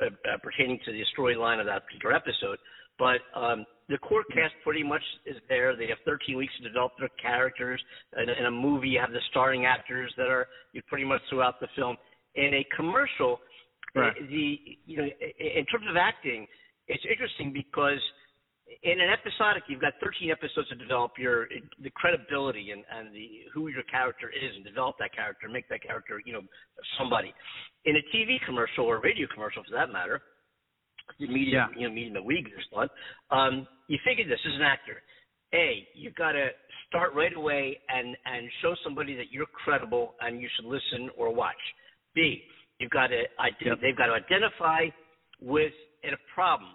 [0.02, 2.58] uh, uh, pertaining to the storyline of that particular episode.
[3.00, 5.76] But um, the core cast pretty much is there.
[5.76, 7.82] They have 13 weeks to develop their characters.
[8.22, 11.60] In, in a movie, you have the starring actors that are you pretty much throughout
[11.60, 11.98] the film.
[12.36, 13.40] In a commercial,
[13.96, 14.14] Right.
[14.28, 15.04] the you know
[15.38, 16.48] in terms of acting,
[16.88, 18.00] it's interesting because
[18.82, 21.48] in an episodic, you've got 13 episodes to develop your
[21.82, 25.84] the credibility and and the who your character is and develop that character, make that
[25.84, 26.42] character you know
[26.98, 27.34] somebody.
[27.86, 30.22] In a TV commercial or radio commercial, for that matter,
[31.20, 31.90] the media Yeah.
[31.90, 32.90] you know that we exist on,
[33.32, 35.02] um, you figure this as an actor.
[35.54, 36.50] A, you've got to
[36.88, 41.34] start right away and and show somebody that you're credible and you should listen or
[41.34, 41.62] watch.
[42.16, 42.44] B,
[42.80, 43.24] you've got to
[43.62, 43.80] Yep.
[43.82, 44.88] they've got to identify
[45.42, 46.72] with a problem,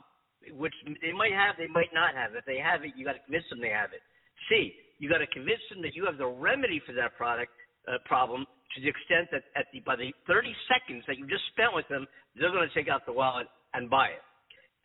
[0.52, 2.34] which they might have, they might not have.
[2.34, 4.02] If they have it, you got to convince them they have it.
[4.48, 7.52] C, you got to convince them that you have the remedy for that product
[7.88, 11.44] uh, problem to the extent that at the by the 30 seconds that you just
[11.52, 14.22] spent with them, they're going to take out the wallet and buy it.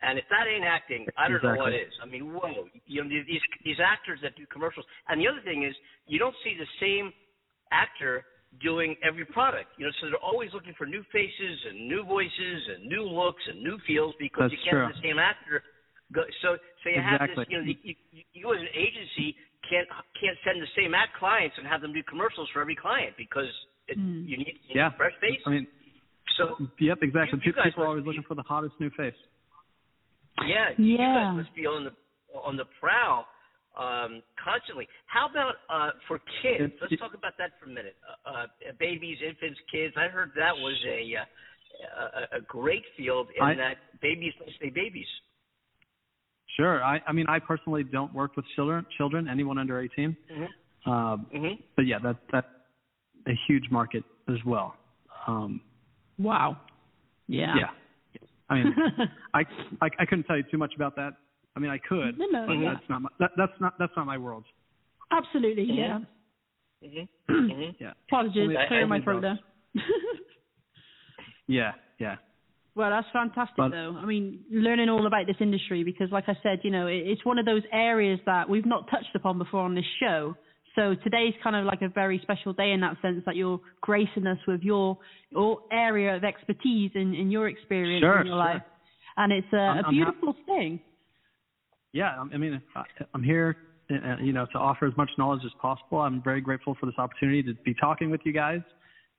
[0.02, 1.88] And if that ain't acting, I don't know what Exactly.
[1.88, 1.94] is.
[2.02, 2.68] I mean, whoa!
[2.84, 4.84] You know these these actors that do commercials.
[5.08, 5.74] And the other thing is,
[6.06, 7.12] you don't see the same
[7.72, 8.24] actor
[8.60, 9.70] doing every product.
[9.78, 13.42] You know, so they're always looking for new faces and new voices and new looks
[13.48, 14.86] and new feels because That's you can't true.
[14.86, 15.62] have the same actor.
[16.12, 17.46] Go, so so you have this.
[17.48, 17.76] You know, you,
[18.12, 19.88] you, you as an agency can't
[20.20, 23.48] can't send the same act clients and have them do commercials for every client because
[23.88, 24.28] it, Mm.
[24.28, 24.88] you need, you Yeah.
[24.88, 25.40] need fresh face.
[25.46, 25.66] I mean,
[26.36, 27.38] so yep, exactly.
[27.44, 29.14] You- you People are always be- looking for the hottest new face.
[30.46, 31.14] Yeah, you Yeah.
[31.14, 31.92] guys must be on the
[32.34, 33.26] on the prowl
[33.76, 34.88] um, constantly.
[35.06, 36.74] How about uh, for kids?
[36.80, 37.96] Let's it- talk about that for a minute.
[38.26, 38.46] Uh, uh,
[38.78, 39.94] babies, infants, kids.
[39.96, 41.24] I heard that was a uh,
[42.32, 45.06] a, a great field in I- that babies don't stay babies.
[46.56, 46.84] Sure.
[46.84, 50.16] I, I mean, I personally don't work with children, children, anyone under 18.
[50.32, 50.90] Mm-hmm.
[50.90, 51.54] Um, Mm-hmm.
[51.74, 52.46] but yeah, that that's
[53.26, 54.76] a huge market as well.
[55.26, 55.60] Um,
[56.18, 56.56] wow.
[57.26, 57.54] Yeah.
[57.56, 58.18] yeah.
[58.50, 58.74] I mean,
[59.34, 59.40] I,
[59.80, 61.12] I I couldn't tell you too much about that.
[61.56, 62.74] I mean, I could, No, no, but yeah.
[62.74, 64.44] that's not my, that, that's not that's not my world.
[65.10, 65.68] Absolutely.
[65.70, 66.00] Yeah.
[66.84, 67.32] Mm-hmm.
[67.32, 67.70] mm-hmm.
[67.80, 67.92] Yeah.
[68.08, 69.38] Apologies, Only- clearing my throat there.
[71.46, 72.16] Yeah, yeah.
[72.74, 73.96] Well, that's fantastic, But- though.
[73.96, 77.24] I mean, learning all about this industry because, like I said, you know, it, it's
[77.24, 80.34] one of those areas that we've not touched upon before on this show.
[80.76, 84.26] So today's kind of like a very special day in that sense that you're gracing
[84.26, 84.98] us with your
[85.30, 88.38] your area of expertise in, in your experience Sure, in your sure.
[88.38, 88.62] life,
[89.16, 90.80] and it's a, I'm- a I'm hap- beautiful thing.
[91.92, 92.82] Yeah, I mean, I-
[93.14, 93.56] I'm here,
[93.88, 95.98] uh, you know, to offer as much knowledge as possible.
[96.00, 98.60] I'm very grateful for this opportunity to be talking with you guys.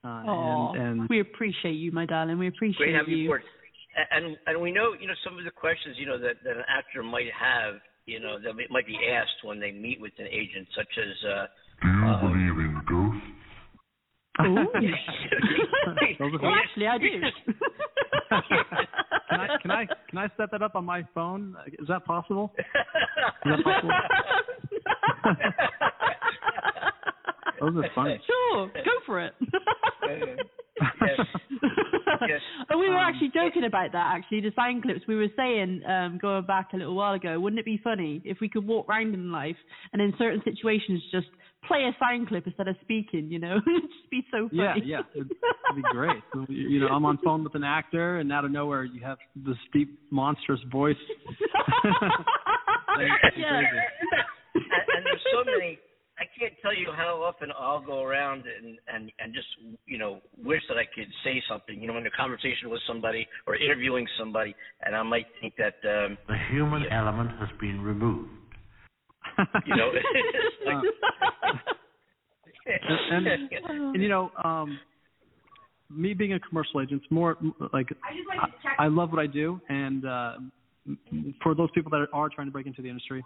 [0.03, 2.37] Uh, Oh, and, and we appreciate you, my darling.
[2.37, 3.25] We appreciate Great you you.
[3.29, 3.43] aboard.
[3.97, 6.57] A- And and we know you know some of the questions you know that that
[6.57, 10.27] an actor might have you know that might be asked when they meet with an
[10.27, 11.45] agent, such as uh,
[11.81, 13.21] Do you uh, believe in ghosts?
[14.41, 14.67] Ooh.
[16.19, 17.21] Those are well, actually, I do.
[19.29, 21.55] can I can I can I set that up on my phone?
[21.79, 22.51] Is that possible?
[22.57, 22.63] Is
[23.45, 23.91] that possible?
[27.61, 28.19] Those are funny.
[28.27, 29.33] Sure, go for it.
[29.41, 31.27] yes.
[32.27, 32.41] Yes.
[32.69, 34.13] And we were Um, actually joking about that.
[34.15, 37.39] Actually, the sign clips we were saying um, going back a little while ago.
[37.39, 39.57] Wouldn't it be funny if we could walk around in life
[39.93, 41.27] and in certain situations just
[41.67, 43.29] play a sign clip instead of speaking?
[43.31, 44.81] You know, it'd just be so funny.
[44.85, 46.23] Yeah, yeah, it'd, it'd be great.
[46.49, 49.57] You know, I'm on phone with an actor, and out of nowhere, you have this
[49.73, 50.95] deep, monstrous voice.
[53.37, 53.59] yeah.
[53.59, 53.67] and,
[54.55, 55.79] and there's so many.
[56.17, 59.47] I can't tell you how often I'll go around and and and just
[59.85, 61.81] you know wish that I could say something.
[61.81, 64.55] You know, in a conversation with somebody or interviewing somebody,
[64.85, 68.29] and I might think that um, The human element has been removed.
[69.65, 69.91] you know.
[69.93, 70.83] it's like,
[73.11, 73.49] and, and,
[73.93, 74.79] and you know, um,
[75.89, 77.37] me being a commercial agent, it's more
[77.73, 77.87] like
[78.77, 80.33] I, I love what I do, and uh,
[81.43, 83.23] for those people that are trying to break into the industry,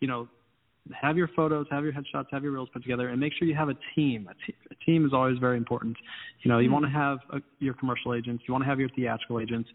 [0.00, 0.28] you know,
[1.00, 3.54] have your photos, have your headshots, have your reels put together, and make sure you
[3.54, 4.28] have a team.
[4.30, 5.96] A, te- a team is always very important.
[6.42, 8.88] You know, you want to have a, your commercial agents, you want to have your
[8.90, 9.68] theatrical agents.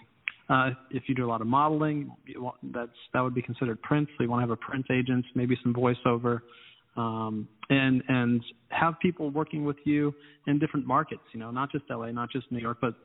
[0.50, 3.82] Uh, if you do a lot of modeling, you want, that's that would be considered
[3.84, 4.08] print.
[4.18, 6.40] So you want to have a print agent, maybe some voiceover,
[6.98, 10.14] um, and and have people working with you
[10.48, 11.22] in different markets.
[11.34, 12.96] You know, not just LA, not just New York, but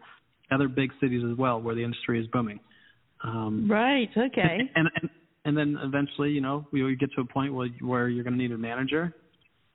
[0.50, 2.60] other big cities as well, where the industry is booming.
[3.22, 4.10] Um, Right.
[4.16, 4.58] Okay.
[4.74, 5.10] and, and
[5.46, 8.34] and then eventually, you know, we would get to a point where where you're going
[8.34, 9.14] to need a manager,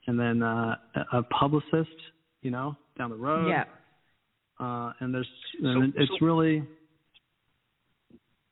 [0.08, 1.96] and then uh, a a publicist,
[2.42, 3.50] you know, down the road.
[3.50, 3.64] Yeah.
[4.60, 5.30] Uh, and there's
[5.62, 6.64] and it's so- really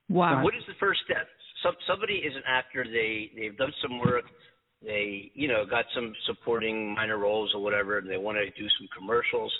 [0.09, 0.41] Wow.
[0.43, 1.27] what is the first step?
[1.63, 2.85] Some somebody is an actor.
[2.85, 4.23] They they've done some work.
[4.81, 8.67] They you know got some supporting minor roles or whatever, and they want to do
[8.79, 9.51] some commercials.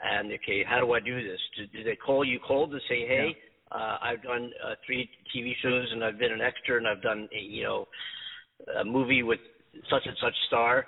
[0.00, 1.40] And okay, how do I do this?
[1.56, 3.36] Do, do they call you cold to say, hey,
[3.72, 7.28] uh, I've done uh, three TV shows and I've been an extra and I've done
[7.36, 7.88] a, you know
[8.80, 9.40] a movie with
[9.90, 10.86] such and such star.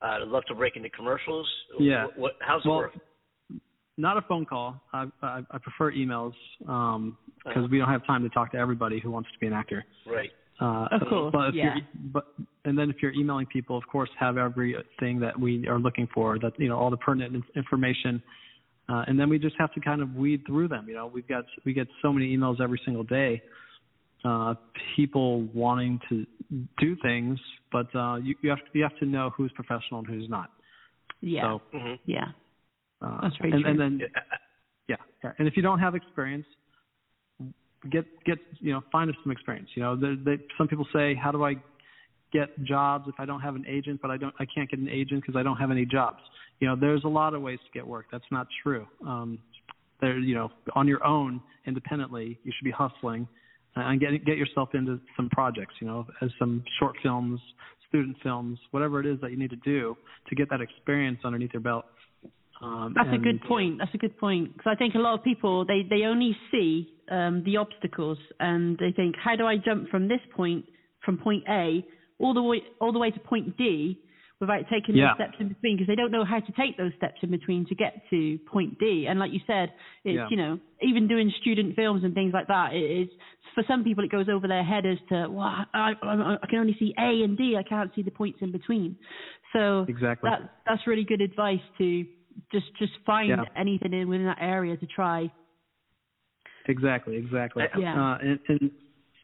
[0.00, 1.46] Uh, I'd love to break into commercials.
[1.80, 2.04] Yeah.
[2.06, 2.92] What, what how's it work?
[3.96, 4.80] not a phone call.
[4.92, 6.32] I I, I prefer emails
[6.68, 7.68] um, because Uh-huh.
[7.70, 9.84] we don't have time to talk to everybody who wants to be an actor.
[10.06, 10.30] Right.
[10.60, 11.74] Uh, Of course, but if yeah.
[11.76, 12.26] you're, but
[12.64, 16.38] and then if you're emailing people, of course, have everything that we are looking for.
[16.38, 18.20] That you know all the pertinent information,
[18.88, 20.86] uh, and then we just have to kind of weed through them.
[20.88, 23.40] You know, we've got we get so many emails every single day,
[24.24, 24.54] uh,
[24.96, 26.26] people wanting to
[26.78, 27.38] do things,
[27.70, 30.50] but uh, you you have you have to know who's professional and who's not.
[31.20, 31.42] Yeah.
[31.42, 32.26] So, hmm yeah.
[33.02, 33.70] uh, That's very and, true.
[33.70, 34.00] and then
[34.88, 36.46] yeah, yeah, and if you don't have experience,
[37.90, 39.68] get get you know find some experience.
[39.74, 41.54] You know, they, they, some people say, how do I
[42.32, 44.00] get jobs if I don't have an agent?
[44.02, 46.18] But I don't, I can't get an agent because I don't have any jobs.
[46.60, 48.06] You know, there's a lot of ways to get work.
[48.10, 48.86] That's not true.
[49.06, 49.38] Um,
[50.00, 53.28] there, you know, on your own, independently, you should be hustling
[53.76, 55.74] and get get yourself into some projects.
[55.80, 57.40] You know, as some short films,
[57.88, 59.96] student films, whatever it is that you need to do
[60.28, 61.84] to get that experience underneath your belt.
[62.60, 63.78] Um, That's a good point.
[63.78, 66.92] That's a good point because I think a lot of people they they only see
[67.10, 70.64] um, the obstacles and they think, how do I jump from this point
[71.04, 71.84] from point A
[72.18, 74.00] all the way all the way to point D
[74.40, 75.08] without taking Yeah.
[75.08, 77.66] those steps in between because they don't know how to take those steps in between
[77.66, 79.06] to get to point D.
[79.08, 79.72] And like you said,
[80.04, 80.28] it's Yeah.
[80.30, 82.72] you know even doing student films and things like that.
[82.72, 83.08] It is
[83.54, 86.58] for some people it goes over their head as to well I, I, I can
[86.60, 87.56] only see A and D.
[87.56, 88.96] I can't see the points in between.
[89.52, 90.30] So Exactly.
[90.30, 92.06] that that's really good advice to
[92.52, 93.44] just just find Yeah.
[93.56, 95.30] anything in within that area to try.
[96.66, 97.64] Exactly, exactly.
[97.76, 98.12] Yeah.
[98.12, 98.70] Uh, and, and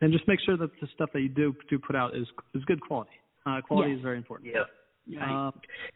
[0.00, 2.64] and just make sure that the stuff that you do do put out is is
[2.64, 3.12] good quality.
[3.46, 3.98] Uh, quality Yes.
[3.98, 4.50] is very important.
[4.52, 4.64] Yeah.
[5.08, 5.50] Uh,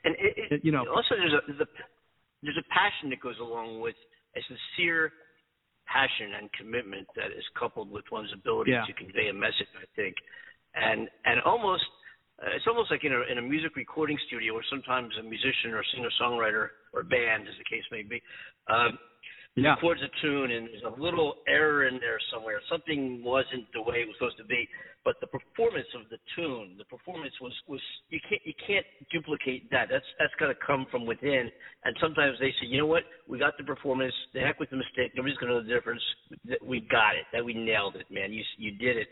[0.04, 1.68] And it, it, you know- also there's a there's a
[2.42, 3.96] there's a passion that goes along with
[4.36, 5.12] a sincere
[5.88, 8.84] passion and commitment that is coupled with one's ability Yeah.
[8.84, 9.68] to convey a message.
[9.74, 10.14] I think,
[10.74, 11.84] and and almost
[12.42, 15.72] uh, it's almost like in a in a music recording studio, where sometimes a musician
[15.72, 18.22] or singer songwriter or band, as the case may be,
[18.68, 18.98] um,
[19.62, 19.74] yeah.
[19.74, 22.60] records a tune and there's a little error in there somewhere.
[22.70, 24.68] Something wasn't the way it was supposed to be,
[25.04, 29.70] but the performance of the tune, the performance was was you can't you can't duplicate
[29.70, 29.88] that.
[29.90, 31.50] That's that's got to come from within.
[31.84, 34.14] And sometimes they say, you know what, we got the performance.
[34.34, 35.12] The heck with the mistake.
[35.14, 36.02] Nobody's gonna know the difference.
[36.62, 37.24] We got it.
[37.32, 38.32] That we nailed it, man.
[38.32, 39.08] You you did it.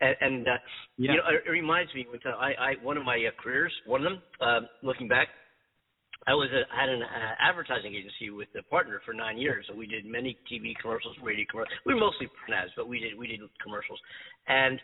[0.00, 0.50] And, and uh,
[0.96, 1.12] Yeah.
[1.12, 4.04] you know, it, it reminds me when I I one of my uh, careers, one
[4.06, 5.28] of them, uh, looking back.
[6.26, 9.74] I was a, had an uh, advertising agency with a partner for nine years, so
[9.74, 11.78] we did many TV commercials, radio commercials.
[11.86, 13.98] We were mostly ads, but we did we did commercials.
[14.46, 14.78] And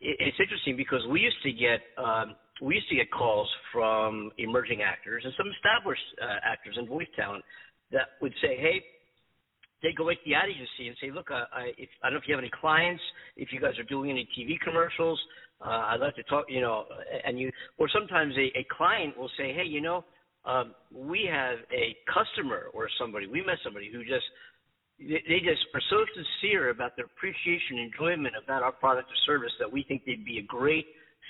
[0.00, 4.30] it, it's interesting because we used to get um, we used to get calls from
[4.38, 7.44] emerging actors and some established uh, actors and voice talent
[7.90, 8.84] that would say, "Hey,
[9.82, 12.20] they go to the ad agency and say, look, uh, I, if, I don't know
[12.20, 13.02] if you have any clients,
[13.36, 15.20] if you guys are doing any TV commercials,
[15.64, 16.84] uh, I'd like to talk, you know,
[17.24, 20.04] and you, or sometimes a, a client will say, hey, you know,
[20.44, 24.24] um, we have a customer or somebody, we met somebody who just,
[24.98, 29.18] they, they just are so sincere about their appreciation and enjoyment about our product or
[29.26, 30.86] service that we think they'd be a great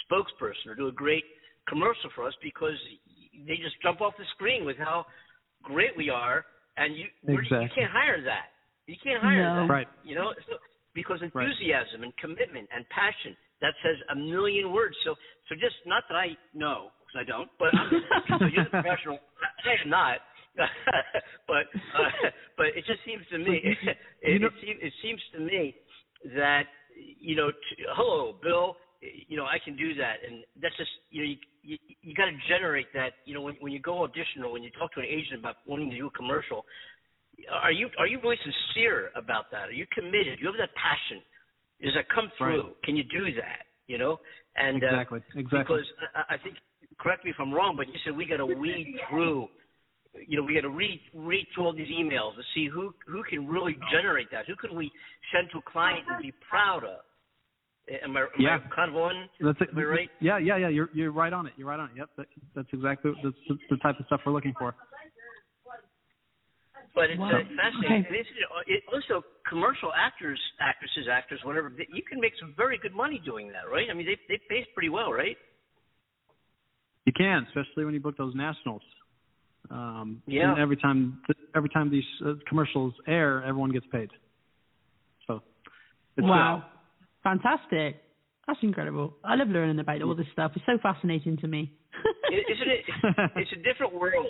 [0.07, 1.25] spokesperson or do a great
[1.69, 2.79] commercial for us because
[3.47, 5.05] they just jump off the screen with how
[5.63, 6.45] great we are
[6.77, 7.63] and you exactly.
[7.63, 8.55] you can't hire that.
[8.87, 9.67] You can't hire no.
[9.67, 9.73] that.
[9.73, 9.89] Right.
[10.05, 10.57] You know, so,
[10.95, 12.11] because enthusiasm right.
[12.11, 14.97] and commitment and passion that says a million words.
[15.05, 15.15] So
[15.49, 19.19] so just not that I know because I don't, but I'm so you're a professional.
[19.67, 20.19] I'm not.
[21.47, 23.79] but uh, but it just seems to me it,
[24.21, 25.75] it, it, seems, it seems to me
[26.35, 26.65] that
[27.21, 31.23] you know to, hello Bill you know I can do that and that's just you
[31.23, 33.13] know you you, you got to generate that.
[33.25, 35.57] You know, when when you go audition or when you talk to an agent about
[35.67, 36.65] wanting to do a commercial,
[37.51, 39.69] are you are you really sincere about that?
[39.69, 40.39] Are you committed?
[40.39, 41.23] Do you have that passion?
[41.83, 42.63] Does that come through?
[42.63, 42.83] Right.
[42.85, 43.65] Can you do that?
[43.87, 44.21] You know,
[44.57, 45.59] and exactly, uh, exactly.
[45.61, 46.57] Because I, I think,
[47.01, 49.49] correct me if I'm wrong, but you said we got to weed through.
[50.27, 53.23] You know, we got to read read through all these emails to see who who
[53.25, 54.47] can really generate that.
[54.47, 54.91] Who can we
[55.33, 57.01] send to a client and be proud of?
[58.05, 58.59] Am I, am yeah.
[58.59, 59.29] I kind of on?
[59.41, 59.69] That's it.
[59.75, 60.11] Right?
[60.21, 60.69] Yeah, yeah, yeah.
[60.69, 61.53] You're you're right on it.
[61.57, 61.97] You're right on it.
[61.97, 62.09] Yep.
[62.19, 64.75] That, that's exactly that's the, the type of stuff we're looking for.
[66.95, 67.31] But it's wow.
[67.31, 68.07] uh, fascinating.
[68.07, 68.19] Okay.
[68.19, 68.29] It's,
[68.67, 73.47] it, also, commercial actors, actresses, actors, whatever, you can make some very good money doing
[73.55, 73.87] that, right?
[73.91, 75.37] I mean, they they pay pretty well, right?
[77.11, 78.83] You can, especially when you book those nationals.
[79.69, 80.53] Um, yeah.
[80.53, 81.21] And every time
[81.57, 84.11] every time these uh, commercials air, everyone gets paid.
[85.27, 85.43] So.
[86.17, 86.63] It's wow.
[86.63, 87.41] Good.
[87.43, 88.03] Fantastic.
[88.47, 89.15] That's incredible.
[89.25, 90.53] I love learning about all this stuff.
[90.55, 91.73] It's so fascinating to me.
[92.31, 92.85] Isn't it?
[93.37, 94.27] It's a different world.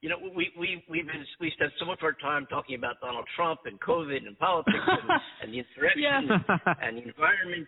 [0.00, 3.00] You know, we we we've been we spent so much of our time talking about
[3.00, 5.10] Donald Trump and COVID and politics and,
[5.42, 6.74] and the insurrection yeah.
[6.80, 7.66] and the environment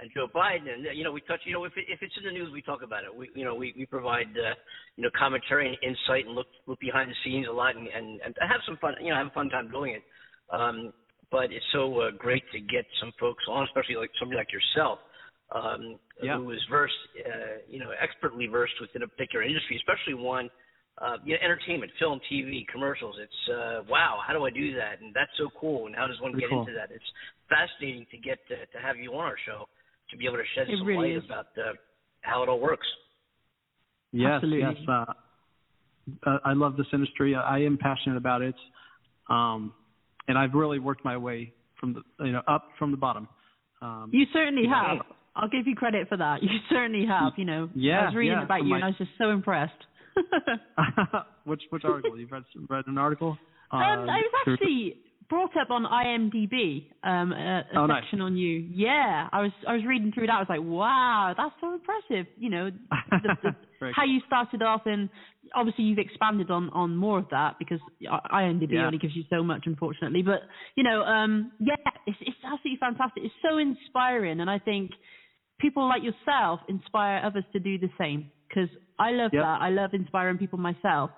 [0.00, 2.24] and Joe Biden and you know we touch you know if it, if it's in
[2.24, 3.14] the news we talk about it.
[3.14, 4.54] We you know we we provide uh,
[4.96, 8.20] you know commentary and insight and look look behind the scenes a lot and and,
[8.24, 10.02] and have some fun you know have a fun time doing it.
[10.50, 10.92] Um,
[11.30, 14.98] but it's so uh, great to get some folks on, especially like somebody like yourself,
[15.54, 16.36] um, yeah.
[16.36, 20.50] who is versed, uh, you know, expertly versed within a particular industry, especially one,
[20.98, 23.14] uh, you know, entertainment, film, TV, commercials.
[23.22, 25.00] It's uh, wow, how do I do that?
[25.00, 25.86] And that's so cool.
[25.86, 26.66] And how does one Pretty get cool.
[26.66, 26.90] into that?
[26.90, 27.06] It's
[27.46, 29.70] fascinating to get to, to have you on our show
[30.10, 31.24] to be able to shed it some really light is.
[31.24, 31.72] about uh,
[32.22, 32.86] how it all works.
[34.12, 34.60] Yes, Absolutely.
[34.60, 34.88] yes.
[36.26, 37.34] Uh, I love this industry.
[37.36, 38.54] I am passionate about it,
[39.28, 39.72] um,
[40.26, 43.28] and I've really worked my way from the you know up from the bottom.
[43.80, 44.96] Um, You certainly Yeah.
[44.96, 45.06] have.
[45.36, 46.42] I'll give you credit for that.
[46.42, 47.34] You certainly have.
[47.36, 49.30] You know, Yeah, I was reading yeah, about you my- and I was just so
[49.30, 49.72] impressed.
[51.44, 52.18] which which article?
[52.18, 53.38] You've read read an article?
[53.70, 54.96] Um, I was actually
[55.30, 58.02] brought up on IMDb, um, a, a Oh, nice.
[58.02, 58.66] section on you.
[58.70, 60.34] Yeah, I was I was reading through that.
[60.34, 62.26] I was like, wow, that's so impressive.
[62.36, 62.70] You know,
[63.10, 65.08] the, the, how you started off, and
[65.54, 68.84] obviously you've expanded on on more of that because I- IMDb Yeah.
[68.86, 70.22] only gives you so much, unfortunately.
[70.22, 70.40] But
[70.74, 73.22] you know, um, yeah, it's it's absolutely fantastic.
[73.24, 74.90] It's so inspiring, and I think
[75.60, 78.30] people like yourself inspire others to do the same.
[78.48, 79.42] Because I love Yep.
[79.44, 79.62] that.
[79.62, 81.10] I love inspiring people myself.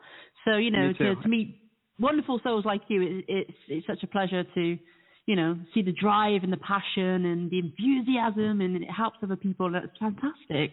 [0.45, 1.62] So you know, Me to to meet
[1.99, 4.79] wonderful souls like you, it, it's it's such a pleasure to,
[5.27, 9.37] you know, see the drive and the passion and the enthusiasm, and it helps other
[9.37, 9.71] people.
[9.71, 10.73] That's fantastic.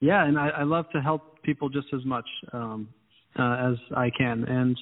[0.00, 2.88] Yeah, and I, I love to help people just as much um,
[3.38, 4.44] uh, as I can.
[4.44, 4.76] And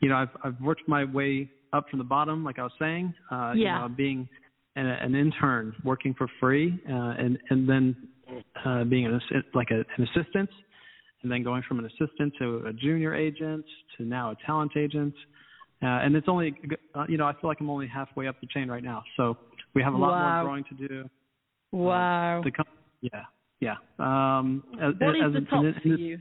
[0.00, 3.12] you know, I've I've worked my way up from the bottom, like I was saying.
[3.30, 3.78] Uh, You Yeah.
[3.80, 4.28] know, being
[4.76, 7.96] an, an intern, working for free, uh, and and then
[8.64, 9.20] uh, being an
[9.54, 10.50] like a, an assistant,
[11.22, 13.64] and then going from an assistant to a junior agent
[13.96, 15.14] to now a talent agent.
[15.82, 16.54] Uh, and it's only,
[16.94, 19.02] uh, you know, I feel like I'm only halfway up the chain right now.
[19.16, 19.36] So
[19.74, 20.34] we have a lot Wow.
[20.34, 21.10] more growing to do.
[21.72, 22.42] Wow.
[22.44, 22.66] The com-
[23.00, 23.24] yeah,
[23.60, 23.76] yeah.
[23.98, 26.18] Um, as, what is as the top an- for you?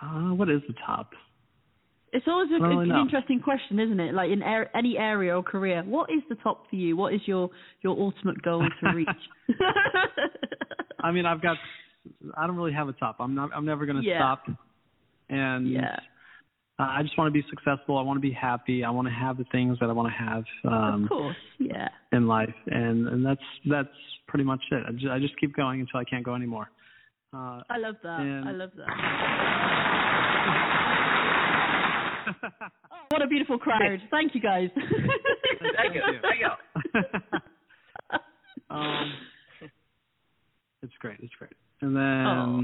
[0.00, 1.10] Uh, what is the top?
[2.12, 3.00] It's always a, really an know.
[3.00, 4.12] interesting question, isn't it?
[4.14, 6.94] Like in er, any area or career, what is the top for you?
[6.96, 7.48] What is your
[7.82, 9.08] your ultimate goal to reach?
[11.02, 11.56] I mean, I've got.
[12.36, 13.16] I don't really have a top.
[13.20, 13.50] I'm not.
[13.54, 14.18] I'm never going to Yeah.
[14.18, 14.44] stop.
[15.28, 15.96] And yeah,
[16.78, 17.96] uh, I just want to be successful.
[17.98, 18.84] I want to be happy.
[18.84, 21.36] I want to have the things that I want to have um, of course.
[21.58, 21.88] Yeah.
[22.12, 23.88] in life, and and that's that's
[24.28, 24.84] pretty much it.
[24.86, 26.70] I just, I just keep going until I can't go anymore.
[27.34, 28.20] Uh, I love that.
[28.20, 28.88] And- I love that.
[33.10, 33.80] what a beautiful crowd.
[34.10, 34.68] Thank you guys.
[35.76, 36.02] Thank you.
[36.22, 37.00] Thank you.
[38.70, 39.12] um,
[40.82, 41.18] it's great.
[41.20, 41.52] It's great.
[41.82, 42.62] And then Oh.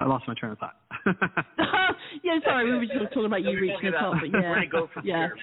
[0.00, 0.74] I lost my train of thought.
[2.24, 4.50] yeah, sorry, we were just talking about you reaching the talking top, about but yeah.
[4.50, 5.16] where to go from yeah.
[5.16, 5.36] here.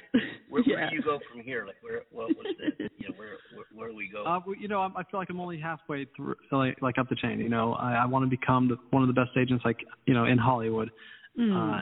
[0.49, 0.89] Where, where yeah.
[0.89, 1.65] do you go from here?
[1.65, 2.01] Like where?
[2.11, 2.89] What was the?
[2.97, 4.25] You know, where, where where do we go?
[4.25, 7.15] Uh, you know, I'm- I feel like I'm only halfway through, like, like up the
[7.15, 7.39] chain.
[7.39, 10.13] You know, I, I want to become the, one of the best agents, like you
[10.13, 10.89] know, in Hollywood,
[11.39, 11.55] Mm.
[11.55, 11.81] uh,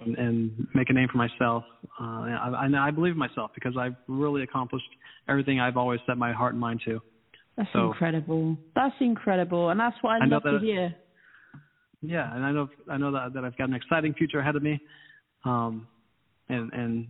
[0.00, 1.62] and, and make a name for myself.
[2.00, 4.88] Uh, and I, and I believe in myself because I've really accomplished
[5.28, 7.00] everything I've always set my heart and mind to.
[7.58, 8.56] That's so- incredible.
[8.74, 10.94] That's incredible, and that's what I, I love to hear.
[12.00, 14.62] Yeah, and I know I know that that I've got an exciting future ahead of
[14.62, 14.78] me,
[15.44, 15.86] um,
[16.48, 17.08] and and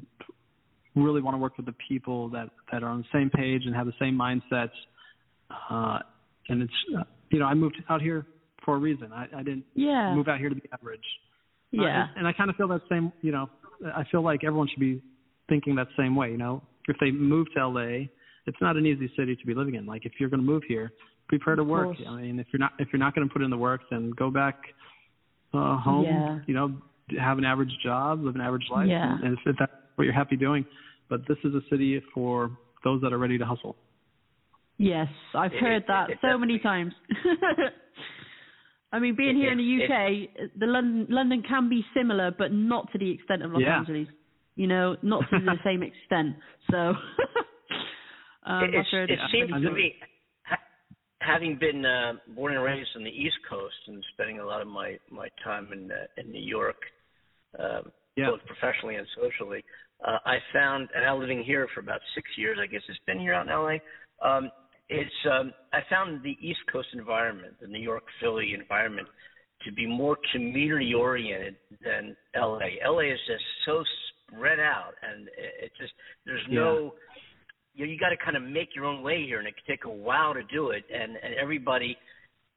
[0.97, 3.75] really want to work with the people that that are on the same page and
[3.75, 4.71] have the same mindsets.
[5.71, 5.99] Uh,
[6.49, 8.27] and it's uh, you know I moved out here
[8.65, 9.13] for a reason.
[9.13, 10.15] I, I didn't Yeah.
[10.15, 11.05] move out here to be average.
[11.79, 12.03] Uh, Yeah.
[12.09, 13.13] and, and I kind of feel that same.
[13.21, 13.51] You know,
[13.95, 15.03] I feel like everyone should be
[15.51, 16.31] thinking that same way.
[16.31, 18.07] You know, if they move to LA,
[18.49, 19.85] it's not an easy city to be living in.
[19.87, 20.87] Like if you're going to move here,
[21.29, 21.85] prepare to Of work.
[21.97, 21.99] course.
[22.09, 24.11] I mean, if you're not if you're not going to put in the work, then
[24.17, 24.57] go back
[25.55, 26.05] uh, home.
[26.05, 26.39] Yeah.
[26.49, 26.67] You know,
[27.21, 29.13] have an average job, live an average life, Yeah.
[29.15, 30.65] and, and if, if that's what you're happy doing.
[31.11, 32.51] But this is a city for
[32.85, 33.77] those that are ready to hustle.
[34.79, 36.93] Yes, I've It- heard that it so many definitely-
[37.25, 37.73] times.
[38.93, 42.53] I mean, being here in the It- UK, the London London can be similar, but
[42.53, 43.79] not to the extent of Los Yeah.
[43.79, 44.09] Angeles.
[44.57, 46.37] You know, not to the same extent.
[46.71, 46.95] So,
[48.45, 49.95] um, it, I've it it seems to me,
[50.45, 50.59] ha-
[51.20, 54.68] having been uh, born and raised on the East Coast and spending a lot of
[54.68, 56.80] my my time in uh, in New York,
[57.59, 58.30] um, Yeah.
[58.30, 59.64] both professionally and socially,
[60.07, 63.18] uh, I found, and now living here for about six years, I guess it's been
[63.20, 63.78] here out in LA.
[64.22, 64.51] Um,
[64.89, 69.09] it's um, I found the East Coast environment, the New York Philly environment,
[69.64, 72.78] to be more community oriented than LA.
[72.86, 73.82] LA is just so
[74.28, 75.93] spread out, and it, it just
[76.24, 76.95] there's no
[77.79, 79.64] you know, you got to kind of make your own way here, and it can
[79.76, 80.85] take a while to do it.
[80.93, 81.97] And and everybody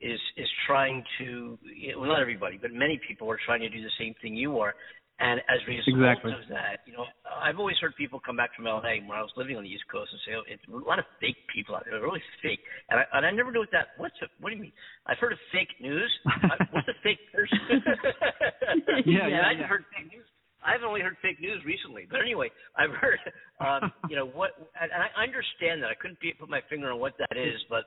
[0.01, 1.59] is is trying to
[1.95, 4.73] well, not everybody, but many people are trying to do the same thing you are.
[5.19, 6.33] And as a result Exactly.
[6.33, 9.29] of that, you know, I've always heard people come back from LA when I was
[9.37, 11.85] living on the East Coast and say, "Oh, it's a lot of fake people out
[11.85, 11.93] there.
[11.93, 12.59] They're really fake."
[12.89, 13.93] And I and I never knew what that.
[13.97, 14.73] What's a, what do you mean?
[15.05, 16.09] I've heard of fake news.
[16.25, 17.61] I- what's a fake person?
[19.05, 20.25] Yeah, yeah, I haven't heard fake news.
[20.63, 23.19] I've only heard fake news recently, but anyway, I've heard,
[23.59, 25.89] um, you know, what, and, and I understand that.
[25.89, 27.85] I couldn't be, put my finger on what that is, but,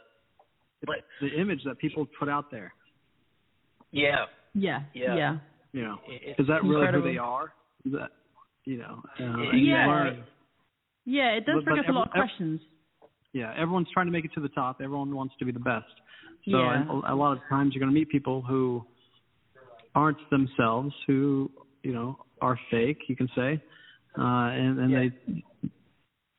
[0.87, 2.73] but The image that people put out there.
[3.91, 5.15] yeah, yeah, Yeah.
[5.17, 5.37] yeah,
[5.73, 7.07] You know, It- is that really incredible.
[7.09, 7.53] who they are?
[7.87, 8.11] Is that
[8.65, 9.03] you know?
[9.21, 9.53] Uh, Yeah.
[9.53, 9.87] you Yeah.
[9.87, 10.25] learn-
[11.05, 11.31] yeah.
[11.33, 12.61] It does But- bring but up a lot of every- questions.
[13.33, 14.81] yeah, everyone's trying to make it to the top.
[14.81, 15.93] Everyone wants to be the best.
[16.51, 16.85] So Yeah.
[16.89, 18.87] a, a lot of times you're going to meet people who
[19.95, 21.51] aren't themselves, who
[21.85, 22.99] you know are fake.
[23.09, 23.63] You can say,
[24.19, 24.99] uh, and and Yeah.
[24.99, 25.43] they,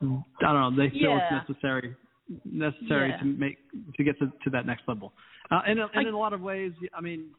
[0.01, 1.39] I don't know, they feel Yeah.
[1.39, 1.95] it's necessary
[2.43, 3.17] necessary Yeah.
[3.19, 3.57] to make
[3.97, 5.13] to get to to that next level.
[5.51, 7.29] Uh, and and in a lot of ways, I mean,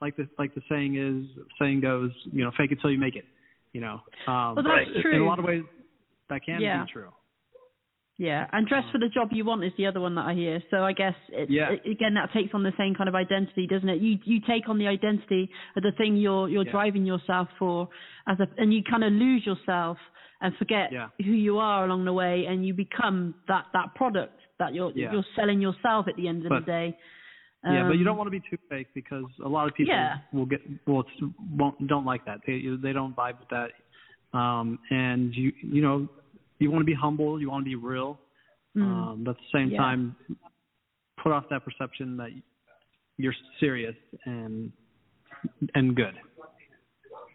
[0.00, 1.26] like the like the saying is
[1.58, 3.26] saying goes, you know, fake it till you make it.
[3.72, 4.88] You know, um, Well, that's Right.
[5.06, 5.64] in- a lot of ways,
[6.28, 7.12] that can be true.
[8.16, 10.62] Yeah, and dress for the job you want is the other one that I hear.
[10.70, 11.70] So I guess it, Yeah.
[11.72, 14.00] it- again that takes on the same kind of identity, doesn't it?
[14.00, 16.70] You you take on the identity of the thing you're you're Yeah.
[16.70, 17.88] driving yourself for,
[18.28, 19.98] as a and you kind of lose yourself
[20.40, 21.08] and forget Yeah.
[21.24, 25.24] who you are along the way, and you become that that product that you're you're
[25.34, 26.98] selling yourself at the end of But- the day.
[27.64, 29.92] yeah, but you don't Um, want to be too fake because a lot of people
[29.92, 30.18] Yeah.
[30.32, 31.04] will get well
[31.56, 32.42] won't don't like that.
[32.46, 33.72] They they don't vibe with that.
[34.38, 36.08] Um, and you you know
[36.58, 37.40] you want to be humble.
[37.40, 38.18] You want to be real.
[38.76, 38.82] mm.
[38.82, 39.78] Um, but at the same Yeah.
[39.78, 40.16] time,
[41.22, 42.30] put off that perception that
[43.16, 44.72] you're serious and
[45.74, 46.14] and good.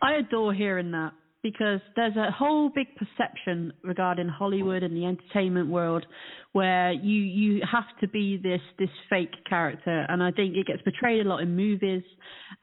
[0.02, 5.70] I adore hearing that because there's a whole big perception regarding Hollywood and the entertainment
[5.70, 6.06] world
[6.52, 10.82] where you you have to be this this fake character and I think it gets
[10.82, 12.04] portrayed a lot in movies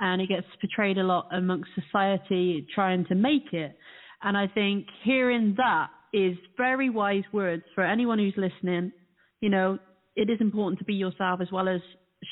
[0.01, 3.77] and it gets portrayed a lot amongst society trying to make it
[4.23, 8.93] and I think hearing that is very wise words for anyone who's listening
[9.41, 9.79] you know
[10.15, 11.81] it is important to be yourself as well as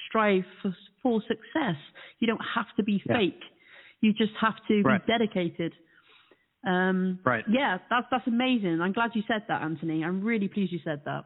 [0.09, 1.77] strive for, for success
[2.21, 3.17] you don't have to be Yeah.
[3.19, 3.41] fake
[4.01, 5.05] you just have to Right.
[5.07, 5.73] be dedicated.
[6.67, 7.45] Um, Right.
[7.49, 8.81] Yeah, that's that's amazing.
[8.83, 10.05] I'm glad you said that, Anthony.
[10.05, 11.25] I'm really pleased you said that.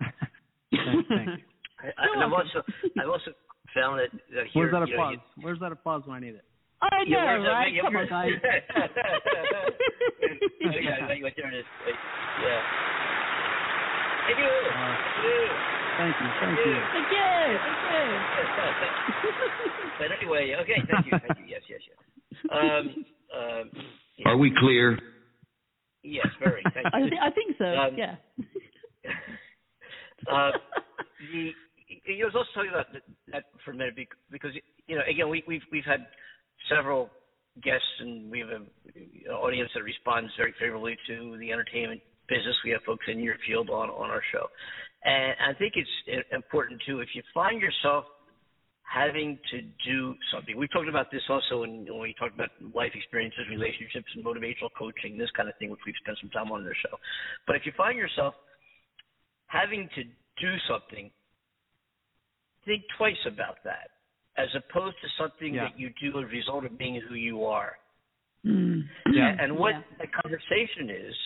[0.71, 1.45] Thank, thank you.
[1.81, 2.63] I, I, and I've also,
[3.01, 3.33] I've also
[3.75, 5.19] found that that here, Where's that you know, applause?
[5.41, 6.45] Where's that applause when I need it?
[6.83, 7.73] I know, Yeah, right?
[7.75, 8.33] yeah, Come on, guys.
[8.43, 8.61] yeah,
[10.61, 11.67] yeah, right, right there it is.
[11.85, 11.99] Right,
[12.39, 12.63] Yeah.
[14.27, 14.71] Thank you.
[14.75, 14.97] Uh,
[15.97, 16.33] Thank you.
[16.41, 16.89] Thank you.
[16.93, 17.59] Thank you.
[17.63, 18.27] Thank you.
[19.99, 21.45] But anyway, okay, thank you, thank you.
[21.49, 21.99] Yes, yes, yes.
[22.53, 23.05] Um,
[23.37, 23.71] um,
[24.27, 24.99] Are we clear?
[26.05, 26.63] yes, very.
[26.75, 27.11] Thank I, you.
[27.11, 27.65] thi- I think so.
[27.65, 28.17] Um, yeah.
[30.31, 30.53] uh,
[31.33, 31.53] the
[32.07, 33.03] you was also talking about that,
[33.33, 33.95] that for a minute
[34.31, 34.53] because
[34.87, 36.07] you know again we we've we've had
[36.69, 37.11] several
[37.63, 38.67] guests, and we have an
[39.33, 42.55] audience that responds very favorably to the entertainment business.
[42.65, 44.47] We have folks in your field on on our show,
[45.05, 47.01] and I think it's important too.
[47.01, 48.05] If you find yourself
[48.83, 52.93] having to do something, we talked about this also when, when we talked about life
[52.95, 56.65] experiences, relationships, and motivational coaching, this kind of thing, which we've spent some time on
[56.65, 56.97] their show.
[57.47, 58.35] But if you find yourself
[59.47, 61.11] having to do something,
[62.65, 63.91] think twice about that,
[64.39, 65.65] as opposed to something Yeah.
[65.65, 67.79] that you do as a result of being who you are.
[68.47, 68.89] Mm.
[69.11, 69.37] Yeah.
[69.41, 69.83] And what Yeah.
[69.99, 71.17] the conversation is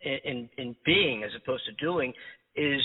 [0.00, 2.14] in, in in being as opposed to doing
[2.54, 2.80] is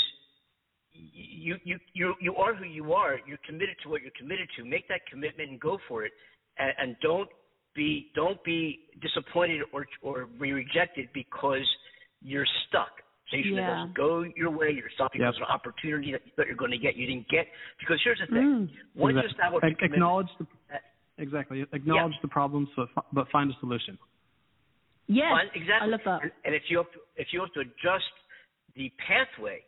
[0.91, 3.19] you you you you are who you are.
[3.27, 4.65] You're committed to what you're committed to.
[4.65, 6.11] Make that commitment and go for it.
[6.57, 7.29] And, and don't
[7.75, 11.67] be don't be disappointed or or be rejected because
[12.21, 12.93] you're stuck.
[13.29, 13.75] Situation that Yeah.
[13.75, 14.71] doesn't go your way.
[14.71, 15.47] You're stuck because Yep.
[15.47, 16.95] an opportunity that you thought you're going to get.
[16.95, 17.47] You didn't get
[17.79, 18.35] because here's the thing.
[18.35, 18.69] Mm.
[18.95, 19.31] Once you Exactly.
[19.31, 20.47] establish a commitment, acknowledge the
[21.17, 23.97] exactly acknowledge the problems, but but find a solution.
[25.07, 25.87] Yes, Fine, exactly.
[25.87, 26.21] I love that.
[26.23, 28.11] And, and if you have to, if you have to adjust
[28.75, 29.63] the pathway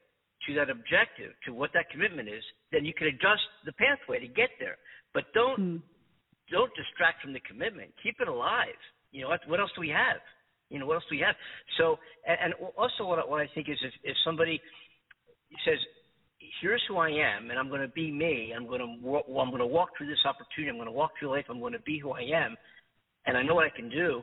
[0.48, 4.28] to that objective, to what that commitment is, then you can adjust the pathway to
[4.28, 4.78] get there.
[5.14, 5.82] But don't Mm.
[6.50, 7.94] don't distract from the commitment.
[8.02, 8.78] Keep it alive.
[9.12, 9.46] You know what?
[9.48, 10.22] What else do we have?
[10.70, 11.36] You know what else do we have?
[11.78, 11.98] So,
[12.28, 14.62] and, and also what I, what I think is if, if somebody
[15.66, 15.78] says,
[16.62, 18.54] "Here's who I am, and I'm going to be me.
[18.56, 20.70] I'm going to well, I'm going to walk through this opportunity.
[20.70, 21.46] I'm going to walk through life.
[21.50, 22.56] I'm going to be who I am,
[23.26, 24.22] and I know what I can do,"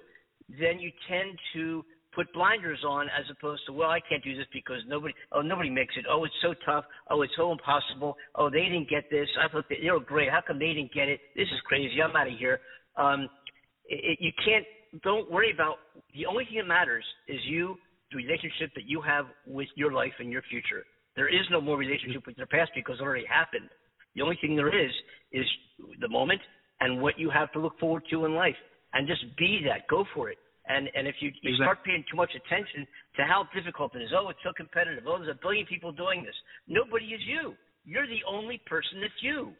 [0.48, 1.84] then you tend to
[2.16, 5.68] put blinders on as opposed to, well, I can't do this because nobody, oh, nobody
[5.68, 6.06] makes it.
[6.10, 6.84] Oh, it's so tough.
[7.10, 8.16] Oh, it's so impossible.
[8.34, 9.28] Oh, they didn't get this.
[9.38, 10.30] I thought they, they were great.
[10.30, 11.20] How come they didn't get it?
[11.36, 12.00] This is crazy.
[12.02, 12.58] I'm out of here.
[12.96, 13.28] Um,
[13.84, 14.64] it, you can't.
[15.02, 15.76] Don't worry about.
[16.14, 17.76] The only thing that matters is you,
[18.10, 20.84] the relationship that you have with your life and your future.
[21.16, 23.68] There is no more relationship with your past because it already happened.
[24.14, 24.92] The only thing there is
[25.32, 25.44] is
[26.00, 26.40] the moment
[26.80, 28.56] and what you have to look forward to in life,
[28.92, 29.88] and just be that.
[29.88, 30.38] Go for it.
[30.68, 31.64] And and if you, you Exactly.
[31.64, 35.04] start paying too much attention to how difficult it is, oh, it's so competitive.
[35.06, 36.34] Oh, there's a billion people doing this.
[36.68, 37.54] Nobody is you.
[37.84, 39.52] You're the only person that's you.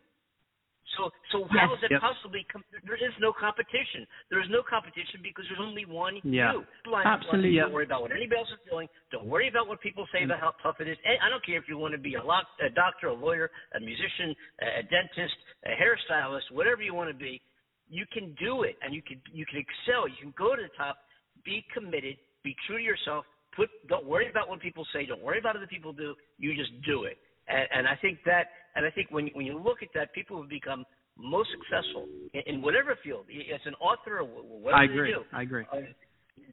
[0.97, 1.79] So so how Yes.
[1.79, 2.01] is it Yep.
[2.01, 2.45] possibly?
[2.45, 4.07] Com- there is no competition.
[4.31, 6.53] There is no competition because there's only one Yeah.
[6.53, 6.67] you.
[6.85, 7.57] Blind, Absolutely.
[7.57, 8.89] Don't worry about what anybody else is doing.
[9.11, 10.97] Don't worry about what people say about how tough it is.
[11.05, 13.51] And I don't care if you want to be a, loc- a doctor, a lawyer,
[13.75, 17.43] a musician, a, dentist, a hairstylist, whatever you want to be.
[17.89, 20.09] You can do it, and you can you can excel.
[20.09, 20.99] You can go to the top.
[21.45, 22.17] Be committed.
[22.43, 23.25] Be true to yourself.
[23.55, 23.71] Put.
[23.89, 25.07] Don't worry about what people say.
[25.07, 26.17] Don't worry about other people do.
[26.39, 27.19] You just do it.
[27.49, 30.41] And, and I think that, and I think when when you look at that, people
[30.41, 30.85] have become
[31.19, 33.27] most successful in, in whatever field.
[33.55, 35.13] As an author, or wh- whatever I agree.
[35.13, 35.25] do.
[35.33, 35.65] I agree.
[35.73, 35.79] Uh,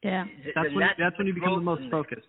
[0.04, 0.26] Yeah.
[0.44, 2.28] th- That's when that's when you become the most and- focused.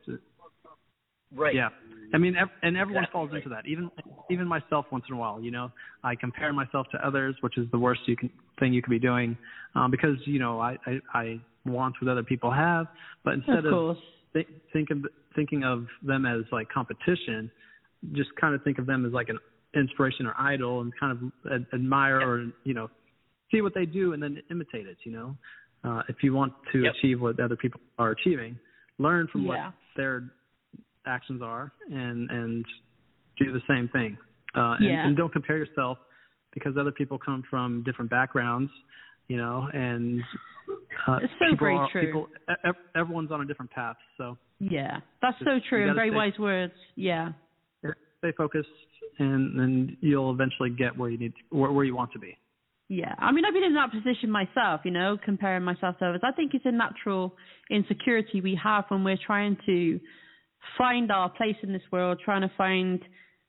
[1.34, 1.54] Right.
[1.54, 1.70] Yeah,
[2.12, 3.36] I mean, ev- and everyone Exactly falls right.
[3.38, 3.66] into that.
[3.66, 3.90] Even
[4.30, 5.72] even myself, once in a while, you know,
[6.04, 9.00] I compare myself to others, which is the worst you can thing you could be
[9.00, 9.36] doing,
[9.74, 12.86] um, because you know I, I I want what other people have,
[13.24, 13.98] but instead Of course.
[14.32, 14.98] th- think of
[15.34, 17.50] thinking of them as like competition,
[18.12, 19.38] just kind of think of them as like an
[19.74, 21.12] inspiration or idol, and kind
[21.44, 22.28] of ad- admire Yep.
[22.28, 22.90] or you know
[23.50, 24.98] see what they do and then imitate it.
[25.04, 25.36] You know,
[25.84, 26.94] uh, if you want to Yep.
[26.98, 28.58] achieve what other people are achieving,
[28.98, 29.48] learn from Yeah.
[29.66, 30.30] what their
[31.06, 32.64] actions are and and
[33.38, 34.16] do the same thing.
[34.54, 35.06] Uh, and, Yeah.
[35.06, 35.98] and don't compare yourself
[36.52, 38.70] because other people come from different backgrounds,
[39.26, 40.22] you know, and
[41.08, 42.06] uh, It's so people very are, true.
[42.06, 42.28] People,
[42.62, 45.00] ev- everyone's on a different path, so Yeah.
[45.20, 46.72] That's so true and very stay- wise words.
[46.94, 47.32] Yeah.
[48.24, 48.68] Stay focused,
[49.18, 52.36] and and you'll eventually get where you need to, where, where you want to be.
[52.88, 56.20] Yeah, I mean, I've been in that position myself, you know, comparing myself to others.
[56.22, 57.34] I think it's a natural
[57.70, 59.98] insecurity we have when we're trying to
[60.76, 63.00] find our place in this world, trying to find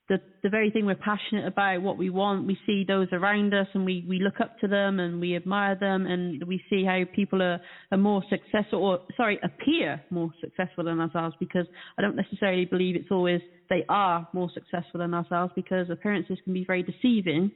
[0.07, 2.45] the the very thing we're passionate about, what we want.
[2.45, 5.75] We see those around us, and we we look up to them, and we admire
[5.75, 7.59] them, and we see how people are
[7.91, 11.35] are more successful, or sorry, appear more successful than ourselves.
[11.39, 11.65] Because
[11.97, 16.53] I don't necessarily believe it's always they are more successful than ourselves, because appearances can
[16.53, 17.51] be very deceiving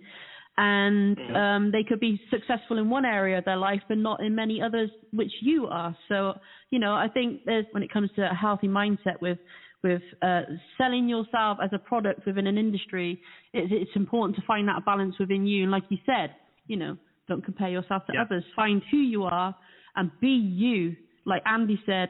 [0.62, 4.36] and um, they could be successful in one area of their life, but not in
[4.36, 5.95] many others, which you are.
[6.10, 6.34] So,
[6.70, 9.38] you know, I think there's when it comes to a healthy mindset with
[9.84, 10.42] with uh,
[10.78, 13.20] selling yourself as a product within an industry,
[13.54, 15.64] it's, it's important to find that balance within you.
[15.64, 16.36] And like you said,
[16.68, 18.24] you know, don't compare yourself to Yeah.
[18.24, 18.44] others.
[18.56, 19.56] Find who you are
[19.96, 20.96] and be you.
[21.26, 22.10] Like Andy said,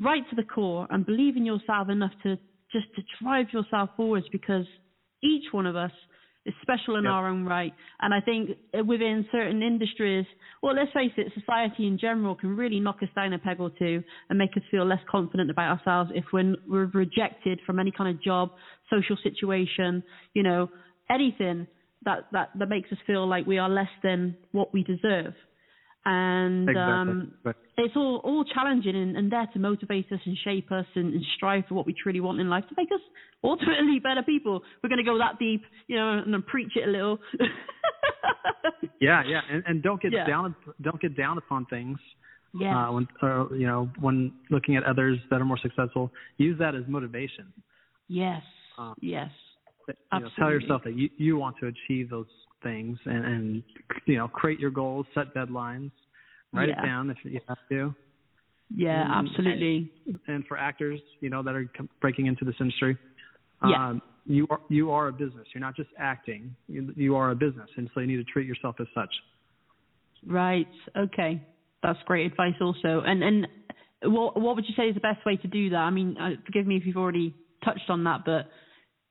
[0.00, 2.38] right to the core, and believe in yourself enough to
[2.72, 4.66] just to drive yourself forwards because
[5.22, 5.92] each one of us
[6.46, 7.12] is special in Yep.
[7.12, 7.72] our own right.
[8.00, 10.26] And I think uh, within certain industries,
[10.62, 13.70] well, let's face it, society in general can really knock us down a peg or
[13.78, 17.90] two and make us feel less confident about ourselves if we're, we're rejected from any
[17.90, 18.50] kind of job,
[18.90, 20.02] social situation,
[20.34, 20.68] you know,
[21.10, 21.66] anything
[22.04, 25.34] that, that, that makes us feel like we are less than what we deserve.
[26.06, 26.92] And Exactly.
[27.12, 27.56] um, Right.
[27.78, 31.24] it's all all challenging and, and there to motivate us and shape us and, and
[31.36, 33.00] strive for what we truly want in life to make us
[33.44, 34.62] ultimately better people.
[34.82, 37.18] We're going to go that deep, you know, and then preach it a little.
[39.00, 40.26] Yeah, yeah, and and don't get Yeah.
[40.26, 41.98] down don't get down upon things.
[42.54, 42.88] Yeah.
[42.88, 46.74] Uh, when or, you know when looking at others that are more successful, use that
[46.74, 47.52] as motivation.
[48.08, 48.42] yes.
[48.78, 49.30] uh, yes.
[49.88, 52.26] You know, tell yourself that you you want to achieve those
[52.62, 53.62] things, and and
[54.06, 55.90] you know create your goals, set deadlines,
[56.52, 56.82] write Yeah.
[56.82, 57.94] it down if you have to.
[58.74, 59.92] Yeah, Mm, absolutely.
[60.26, 62.96] And for actors, you know that are breaking into this industry,
[63.64, 63.88] Yeah.
[63.88, 65.46] um, you are you are a business.
[65.54, 66.54] You're not just acting.
[66.68, 69.14] You, you are a business, and so you need to treat yourself as such.
[70.26, 70.68] Right.
[70.96, 71.40] Okay.
[71.82, 73.02] That's great advice also.
[73.06, 73.46] And and
[74.02, 75.76] what what would you say is the best way to do that?
[75.76, 77.34] I mean, uh, forgive me if you've already
[77.64, 78.48] touched on that, but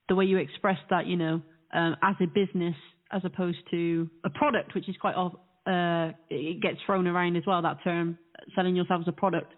[0.09, 1.41] the way you expressed that, you know,
[1.73, 2.75] um, as a business
[3.11, 7.61] as opposed to a product, which is quite uh, it gets thrown around as well.
[7.61, 8.17] That term,
[8.55, 9.53] selling yourself as a product.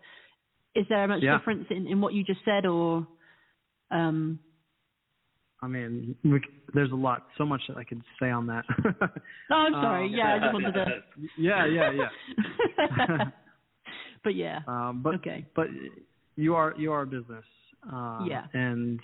[0.76, 1.38] Is there a much Yeah.
[1.38, 3.08] difference in, in what you just said, or
[3.91, 4.39] um,
[5.62, 6.39] I mean, we,
[6.74, 8.64] there's a lot, so much that I could say on that.
[9.02, 10.06] oh, I'm sorry.
[10.06, 11.04] Um, yeah, I just wanted to.
[11.38, 13.18] yeah, yeah, yeah.
[14.24, 14.60] but yeah.
[14.68, 15.45] Um, but okay.
[15.56, 15.68] but
[16.36, 17.45] you are you are a business.
[17.91, 18.43] Uh, Yeah.
[18.54, 19.00] And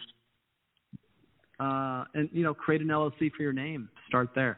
[1.64, 3.89] uh, and you know, create an LLC for your name.
[4.07, 4.57] Start there,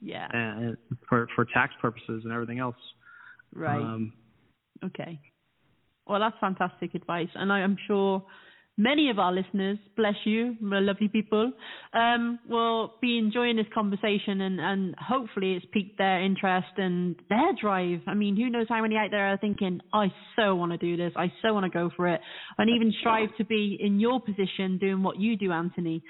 [0.00, 0.28] Yeah.
[0.32, 0.76] and
[1.08, 2.76] for for tax purposes and everything else.
[3.54, 3.80] right.
[3.80, 4.12] Um,
[4.84, 5.20] Okay.
[6.06, 8.24] Well, that's fantastic advice, and I am sure
[8.76, 11.52] many of our listeners, bless you, lovely people,
[11.92, 17.52] um, will be enjoying this conversation, and, and hopefully it's piqued their interest and their
[17.60, 18.00] drive.
[18.06, 20.06] I mean, who knows how many out there are thinking, I
[20.36, 22.20] so want to do this, I so want to go for it,
[22.58, 26.02] and even strive to be in your position doing what you do, Anthony.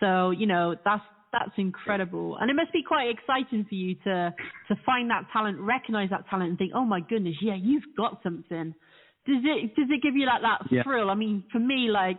[0.00, 1.02] So, you know, that's
[1.32, 4.34] that's incredible, and it must be quite exciting for you to
[4.68, 8.20] to find that talent, recognize that talent, and think, oh my goodness, yeah, you've got
[8.22, 8.74] something.
[9.26, 10.82] Does it does it give you like that Yeah.
[10.82, 11.10] thrill?
[11.10, 12.18] I mean, for me, like,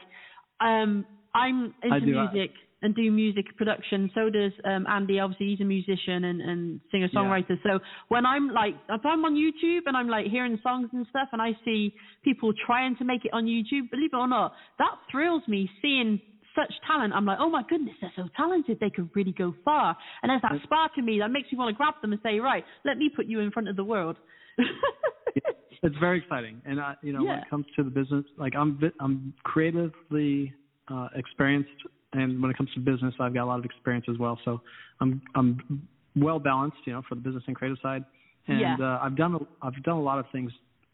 [0.59, 1.95] um, I'm into
[2.31, 2.51] music
[2.83, 4.09] and do music production.
[4.13, 5.19] So does um, Andy.
[5.19, 7.57] Obviously, he's a musician and, and singer songwriter.
[7.63, 7.79] So
[8.09, 11.41] when I'm like, if I'm on YouTube and I'm like hearing songs and stuff, and
[11.41, 11.93] I see
[12.23, 15.69] people trying to make it on YouTube, believe it or not, that thrills me.
[15.81, 16.19] Seeing
[16.55, 18.79] such talent, I'm like, oh my goodness, they're so talented.
[18.79, 19.95] They could really go far.
[20.21, 22.39] And there's that spark in me that makes me want to grab them and say,
[22.39, 24.17] right, let me put you in front of the world.
[25.83, 28.79] it's very exciting, and I, you know, when it comes to the business, like I'm
[28.99, 30.53] I'm creatively
[30.89, 31.69] uh, experienced,
[32.13, 34.39] and when it comes to business, I've got a lot of experience as well.
[34.45, 34.61] So
[35.01, 38.03] I'm I'm well balanced, you know, for the business and creative side,
[38.47, 38.75] and Yeah.
[38.79, 40.51] uh, I've done a- I've done a lot of things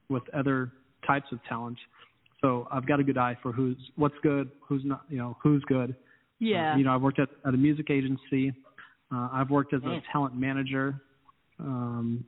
[0.09, 0.71] with other
[1.07, 1.77] types of talent.
[2.41, 5.63] So I've got a good eye for who's what's good, who's not, you know, who's
[5.63, 5.95] good.
[6.39, 6.73] yeah.
[6.73, 8.51] Uh, you know, I've worked at, at a music agency.
[9.13, 10.99] Uh, I've worked as a talent manager,
[11.59, 12.25] um,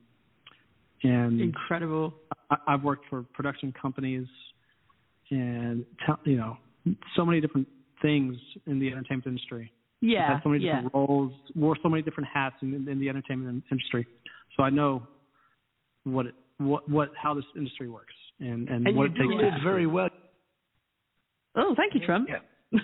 [1.06, 2.14] and Incredible.
[2.50, 4.26] I, I've worked for production companies,
[5.30, 6.56] and te- you know,
[7.16, 7.68] so many different
[8.02, 8.36] things
[8.66, 9.72] in the entertainment industry.
[10.02, 10.34] I've Yeah.
[10.34, 10.76] had so many yeah.
[10.76, 14.06] different roles, wore so many different hats in, in the entertainment industry.
[14.56, 15.06] So I know
[16.04, 19.28] what it, what what how this industry works and and, And what you it do
[19.30, 19.42] takes.
[19.42, 20.08] live very well.
[21.54, 22.28] Oh, thank you, Trump.
[22.28, 22.40] Yeah.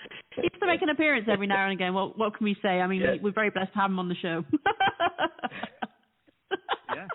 [0.54, 1.94] he used to make an appearance every now and again.
[1.94, 2.80] What what can we say?
[2.80, 3.12] I mean, Yeah.
[3.12, 4.44] we, we're very blessed to have him on the show.
[6.94, 7.06] Yeah.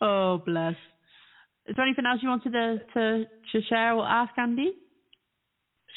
[0.00, 0.74] Oh, bless.
[1.66, 4.72] Is there anything else you wanted to to, to share or ask Andy?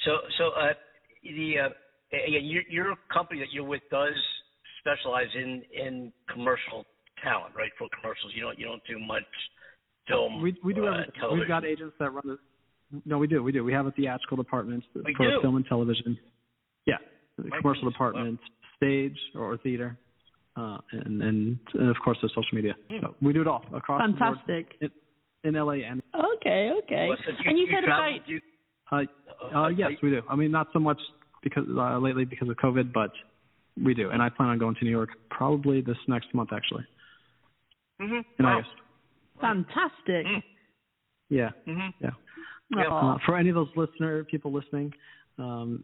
[0.05, 0.73] So, so uh,
[1.23, 1.69] the uh,
[2.27, 4.13] yeah, your your company that you're with does
[4.79, 6.86] specialize in in commercial
[7.23, 7.71] talent, right?
[7.77, 9.23] For commercials, you don't you don't do much
[10.07, 10.41] film.
[10.41, 11.11] We we do uh, everything.
[11.19, 11.39] television.
[11.39, 12.38] We've got agents that run the.
[13.05, 13.41] No, we do.
[13.43, 13.63] We do.
[13.63, 15.39] We have a theatrical department We for do?
[15.41, 16.17] film and television.
[16.85, 16.95] Yeah,
[17.37, 18.39] the My commercial goodness, department,
[18.77, 19.97] stage or theater,
[20.57, 22.75] uh, and, and and of course the social media.
[22.89, 22.97] Hmm.
[23.01, 24.75] So we do it all across the board Fantastic.
[24.81, 24.89] in,
[25.43, 26.01] in LA and
[26.35, 27.07] Okay, okay.
[27.09, 28.41] Well, so do and you do said travel, about you-
[28.91, 30.21] uh, uh, yes, we do.
[30.29, 30.99] I mean, not so much
[31.43, 33.11] because uh, lately because of COVID, but
[33.81, 34.09] we do.
[34.09, 36.85] And I plan on going to New York probably this next month actually
[38.01, 38.23] Mhm.
[38.39, 38.57] in Wow.
[38.57, 38.71] August.
[39.39, 40.25] fantastic.
[40.25, 40.43] Mm.
[41.29, 41.93] Yeah, Mhm.
[42.01, 42.09] yeah.
[42.76, 42.88] Yeah.
[42.88, 44.93] Uh, for any of those listener people listening,
[45.38, 45.84] um,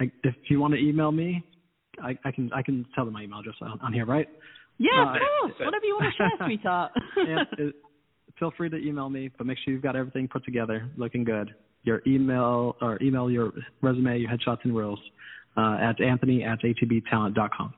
[0.00, 1.44] I, if you want to email me,
[2.02, 4.28] I, I can I can tell them my email address on, on here, right?
[4.78, 5.52] yeah, uh, of course.
[5.60, 6.92] Whatever you want to share, sweetheart.
[7.16, 7.74] and it,
[8.38, 11.54] feel free to email me, but make sure you've got everything put together, looking good.
[11.84, 13.52] Your email or email your
[13.82, 14.98] resume, your headshots and reels
[15.56, 17.74] uh, at Anthony at atbtalent.com.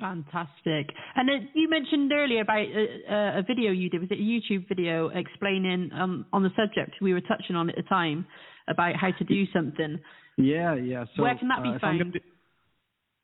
[0.00, 0.94] Fantastic.
[1.14, 4.00] And uh, you mentioned earlier about uh, uh, a video you did.
[4.00, 7.76] Was it a YouTube video explaining um, on the subject we were touching on at
[7.76, 8.26] the time
[8.68, 9.98] about how to do something?
[10.36, 11.04] Yeah, yeah.
[11.16, 12.12] So Where can that be uh, found?
[12.12, 12.20] do-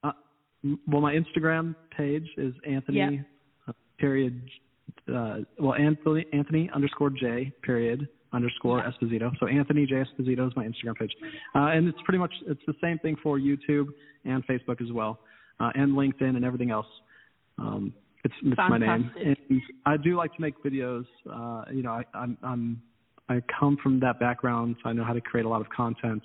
[0.05, 0.13] uh,
[0.87, 3.11] well, my Instagram page is Anthony Yeah.
[3.69, 4.41] uh, period
[5.09, 9.31] uh, well Anthony Anthony underscore J period underscore Esposito.
[9.41, 11.13] So Anthony J Esposito is my Instagram page,
[11.55, 13.87] uh, and it's pretty much it's the same thing for YouTube
[14.25, 15.21] and Facebook as well,
[15.61, 16.87] uh, and LinkedIn and everything else.
[17.59, 17.93] Um,
[18.25, 21.05] it's it's my name, and I do like to make videos.
[21.31, 22.83] Uh, you know, I, I'm I'm
[23.29, 26.23] I come from that background, so I know how to create a lot of content,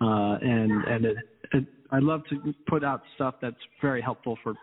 [0.00, 1.16] uh, and and it,
[1.52, 4.54] it, I love to put out stuff that's very helpful for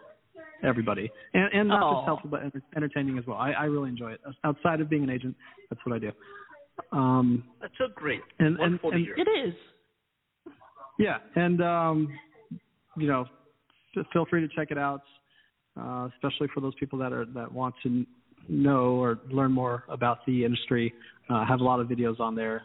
[0.64, 1.94] everybody, and, and not Aw.
[1.94, 2.42] just helpful but
[2.76, 3.38] entertaining as well.
[3.38, 4.22] I, I really enjoy it.
[4.44, 5.36] Outside of being an agent,
[5.70, 6.12] that's what I do.
[6.92, 8.22] Um, That's so great.
[8.40, 9.08] and and, Wonderful and.
[9.18, 9.54] It is.
[11.00, 12.10] yeah, and um,
[12.98, 13.28] you know, f-
[14.14, 15.02] feel free to check it out,
[15.80, 18.06] uh, especially for those people that are that want to
[18.48, 20.94] know or learn more about the industry.
[21.30, 22.64] Uh, I have a lot of videos on there,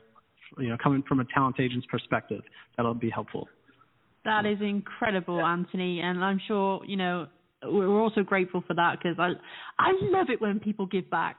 [0.58, 2.42] you know, coming from a talent agent's perspective.
[2.76, 3.48] That'll be helpful.
[4.24, 7.26] That is incredible, Anthony, and I'm sure you know
[7.64, 9.30] we're also grateful for that because I
[9.78, 11.36] I love it when people give back.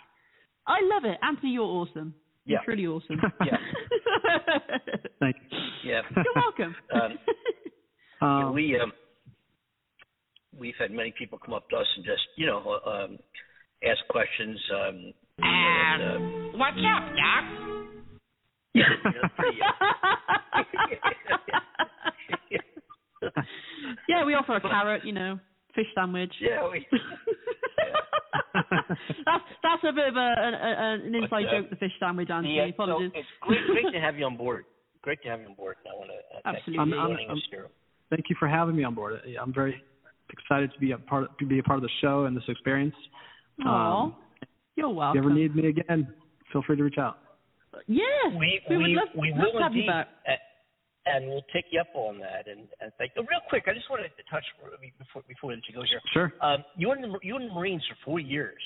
[0.67, 1.51] I love it, Anthony.
[1.53, 2.13] You're awesome.
[2.45, 2.63] You're Yeah.
[2.65, 3.19] truly awesome.
[3.45, 3.57] Yeah.
[5.19, 5.59] Thank you.
[5.91, 6.01] Yeah.
[6.15, 6.75] You're welcome.
[6.93, 7.17] Um,
[8.21, 8.91] Yeah, Um, we um,
[10.57, 13.17] we've had many people come up to us and just you know um,
[13.83, 14.59] ask questions.
[14.73, 17.43] Um, and, um, What's up, Doc?
[18.73, 19.71] yeah, you know, pretty, uh,
[24.07, 25.39] yeah, we offer a carrot, you know,
[25.75, 26.33] fish sandwich.
[26.39, 26.85] yeah, we,
[29.25, 32.29] that's that's a bit of a, a, a an inside uh, joke, the fish sandwich,
[32.29, 32.55] Anthony.
[32.57, 33.11] yeah, so Apologies.
[33.15, 34.65] it's great, great to have you on board.
[35.01, 35.75] Great to have you on board.
[35.91, 36.93] I want to uh, thank you Absolutely.
[36.93, 37.67] for I'm- joining I'm- us here.
[38.09, 39.19] thank you for having me on board.
[39.41, 39.81] I'm very
[40.31, 42.95] excited to be a part to be a part of the show and this experience.
[43.65, 44.15] Aw, Um,
[44.75, 45.23] you're if welcome.
[45.23, 46.13] you ever need me again,
[46.51, 47.17] feel free to reach out.
[47.87, 48.05] yes,
[48.37, 50.07] We we, would love, we love will to have you back.
[50.27, 50.37] a-
[51.07, 52.47] and we'll take you up on that.
[52.47, 53.11] And, and thank.
[53.17, 54.43] oh, Real quick, I just wanted to touch
[54.99, 55.99] before before we let you go here.
[56.13, 56.31] Sure.
[56.41, 58.61] Um, you were in the you were in the Marines for four years.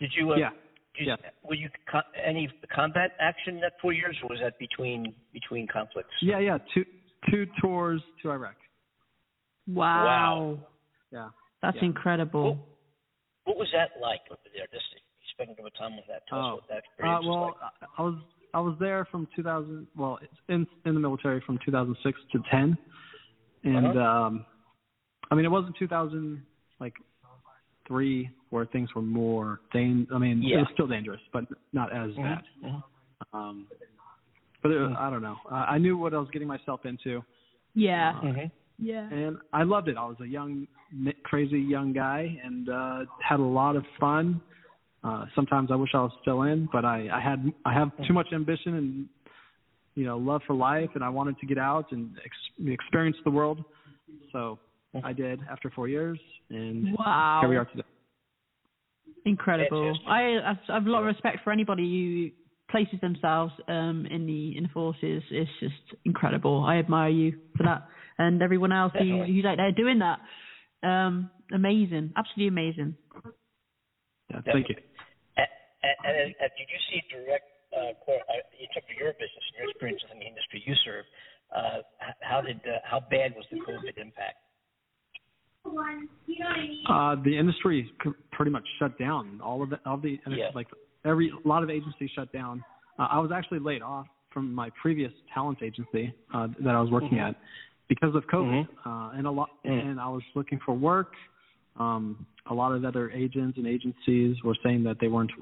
[0.00, 0.32] Did you?
[0.32, 0.50] Uh, Yeah.
[0.98, 4.58] Did you, Were you co- any combat action in that four years, or was that
[4.58, 6.10] between between conflicts?
[6.20, 6.58] Yeah, yeah.
[6.74, 6.84] Two
[7.30, 8.56] two tours to Iraq.
[9.74, 10.58] Wow, Wow.
[11.12, 11.28] Yeah.
[11.62, 11.84] that's Yeah.
[11.84, 12.58] incredible.
[13.44, 14.66] What was that like over there?
[14.72, 14.84] Just
[15.32, 16.22] spending a bit time with that.
[16.28, 16.54] Tell us Oh.
[16.56, 17.54] what that Uh, experience was well, like.
[17.98, 18.14] I I was
[18.52, 19.86] I was there from 2000.
[19.96, 22.76] Well, it's in in the military from 2006 to 10,
[23.64, 24.00] and Uh-huh.
[24.00, 24.46] um,
[25.30, 26.42] I mean it wasn't 2000
[26.80, 26.94] like
[27.86, 30.06] three where things were more dang.
[30.12, 32.44] I mean it was still dangerous, but not as Mhm, bad.
[32.62, 32.82] mhm.
[33.32, 33.66] Um,
[34.62, 35.38] but it, I don't know.
[35.50, 37.24] I I knew what I was getting myself into,
[37.74, 38.50] Yeah, Mhm.
[38.80, 39.08] Yeah.
[39.10, 39.96] and I loved it.
[39.96, 44.40] I was a young, mi- crazy young guy, and uh, had a lot of fun.
[45.02, 48.12] Uh, sometimes I wish I was still in, but I, I had I have too
[48.12, 49.08] much ambition and
[49.94, 53.30] you know love for life, and I wanted to get out and ex- experience the
[53.30, 53.64] world.
[54.32, 54.58] So
[55.04, 56.18] I did after four years,
[56.50, 57.82] and Wow, here we are today.
[59.24, 59.96] incredible.
[60.08, 61.82] I I've, I've a lot of respect for anybody
[62.32, 65.22] who places themselves um, in the in the forces.
[65.30, 66.64] It's just incredible.
[66.64, 67.88] I admire you for that,
[68.20, 70.20] and everyone else who, who's out there doing that.
[70.86, 72.94] Um, amazing, absolutely amazing.
[74.30, 74.76] Yeah, thank you.
[75.36, 75.48] And,
[75.82, 77.96] and, and uh, did you see direct, uh,
[78.60, 81.04] in terms of your business and your experience in the industry you serve,
[81.56, 81.80] uh,
[82.20, 84.38] how did uh, how bad was the COVID impact?
[86.88, 87.90] Uh, the industry
[88.32, 89.40] pretty much shut down.
[89.42, 90.50] All of it, all the Yeah.
[90.54, 90.68] like
[91.04, 92.62] every a lot of agencies shut down.
[92.98, 96.90] Uh, I was actually laid off from my previous talent agency uh, that I was
[96.90, 97.30] working Mhm.
[97.30, 97.36] at
[97.90, 98.86] because of COVID, Mhm.
[98.86, 99.50] uh, and a lot.
[99.66, 99.90] Mm.
[99.90, 101.12] And I was looking for work.
[101.76, 105.32] Um, a lot of other agents and agencies were saying that they weren't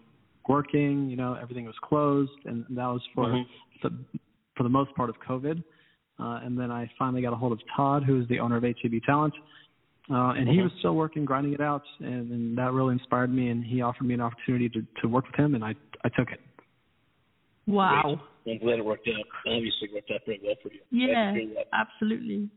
[0.49, 1.11] working.
[1.11, 3.47] You know, everything was closed, and that was for Mhm.
[3.83, 3.91] the,
[4.57, 5.63] for the most part of COVID.
[6.19, 8.65] Uh, and then I finally got a hold of Todd, who is the owner of
[8.65, 9.35] ATB Talent.
[10.11, 10.65] Uh, and he Mhm.
[10.65, 13.51] was still working, grinding it out, and, and that really inspired me.
[13.51, 16.33] And he offered me an opportunity to, to work with him, and I I took
[16.33, 16.41] it.
[17.67, 18.19] Wow.
[18.51, 19.25] I'm glad it worked out.
[19.47, 20.81] Obviously, it worked out very well for you.
[20.91, 21.35] Yeah,
[21.73, 22.51] absolutely.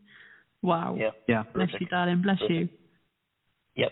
[0.62, 0.96] Wow.
[0.98, 1.10] Yeah.
[1.28, 1.44] Yeah.
[1.54, 2.22] Bless you, darling.
[2.22, 2.70] Bless you.
[3.76, 3.92] Yep.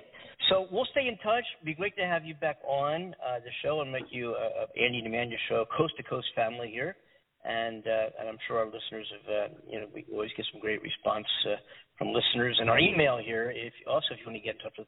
[0.50, 1.44] So we'll stay in touch.
[1.58, 4.66] It'd be great to have you back on uh, the show and make you uh,
[4.78, 6.96] Andy Andy and Amanda show, coast to coast family here.
[7.44, 10.60] And uh, and I'm sure our listeners have uh, you know we always get some
[10.60, 11.56] great response uh,
[11.98, 12.58] from listeners.
[12.60, 14.88] And our email here, if also if you want to get in touch with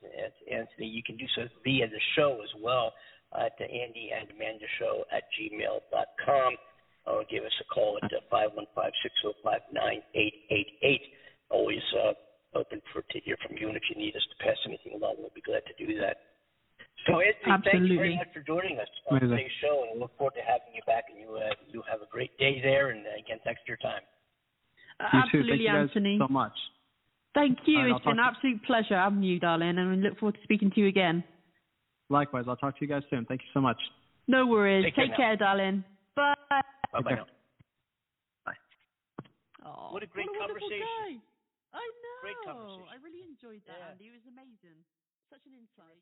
[0.52, 2.92] Anthony, you can do so via the show as well
[3.40, 6.52] at the Andy and Amanda show at gmail.com
[7.08, 10.46] or give us a call at uh, five one five six zero five nine eight
[10.52, 11.02] eight eight.
[11.50, 12.14] Always uh,
[12.58, 15.16] open for to hear from you, and if you need us to pass anything along,
[15.20, 16.18] we'll be glad to do that.
[17.08, 19.38] So, Anthony, thanks very much for joining us on Amazing.
[19.38, 21.06] today's show, and we look forward to having you back.
[21.10, 22.92] And you, uh, you have a great day there.
[22.92, 24.06] And uh, again, thanks for your time.
[25.00, 26.18] Uh, You absolutely, Thank you guys Anthony.
[26.22, 26.54] so much.
[27.34, 27.78] Thank you.
[27.78, 30.20] All right, I'll it's been an talk absolute pleasure having you, darling, and we look
[30.20, 31.24] forward to speaking to you again.
[32.10, 33.26] Likewise, I'll talk to you guys soon.
[33.26, 33.78] Thank you so much.
[34.28, 34.86] No worries.
[34.86, 35.18] Take care Take now.
[35.18, 35.84] care, darling.
[36.16, 36.62] Bye.
[36.92, 37.16] Bye bye.
[37.16, 37.26] care.
[39.64, 40.88] Oh, What a great wonderful conversation.
[41.06, 41.22] guy.
[41.78, 42.22] I know.
[42.26, 42.90] Great conversation.
[42.90, 43.92] I really enjoyed that, Yeah.
[43.94, 44.10] Andy.
[44.10, 44.82] It was amazing.
[45.30, 46.02] Such an insight.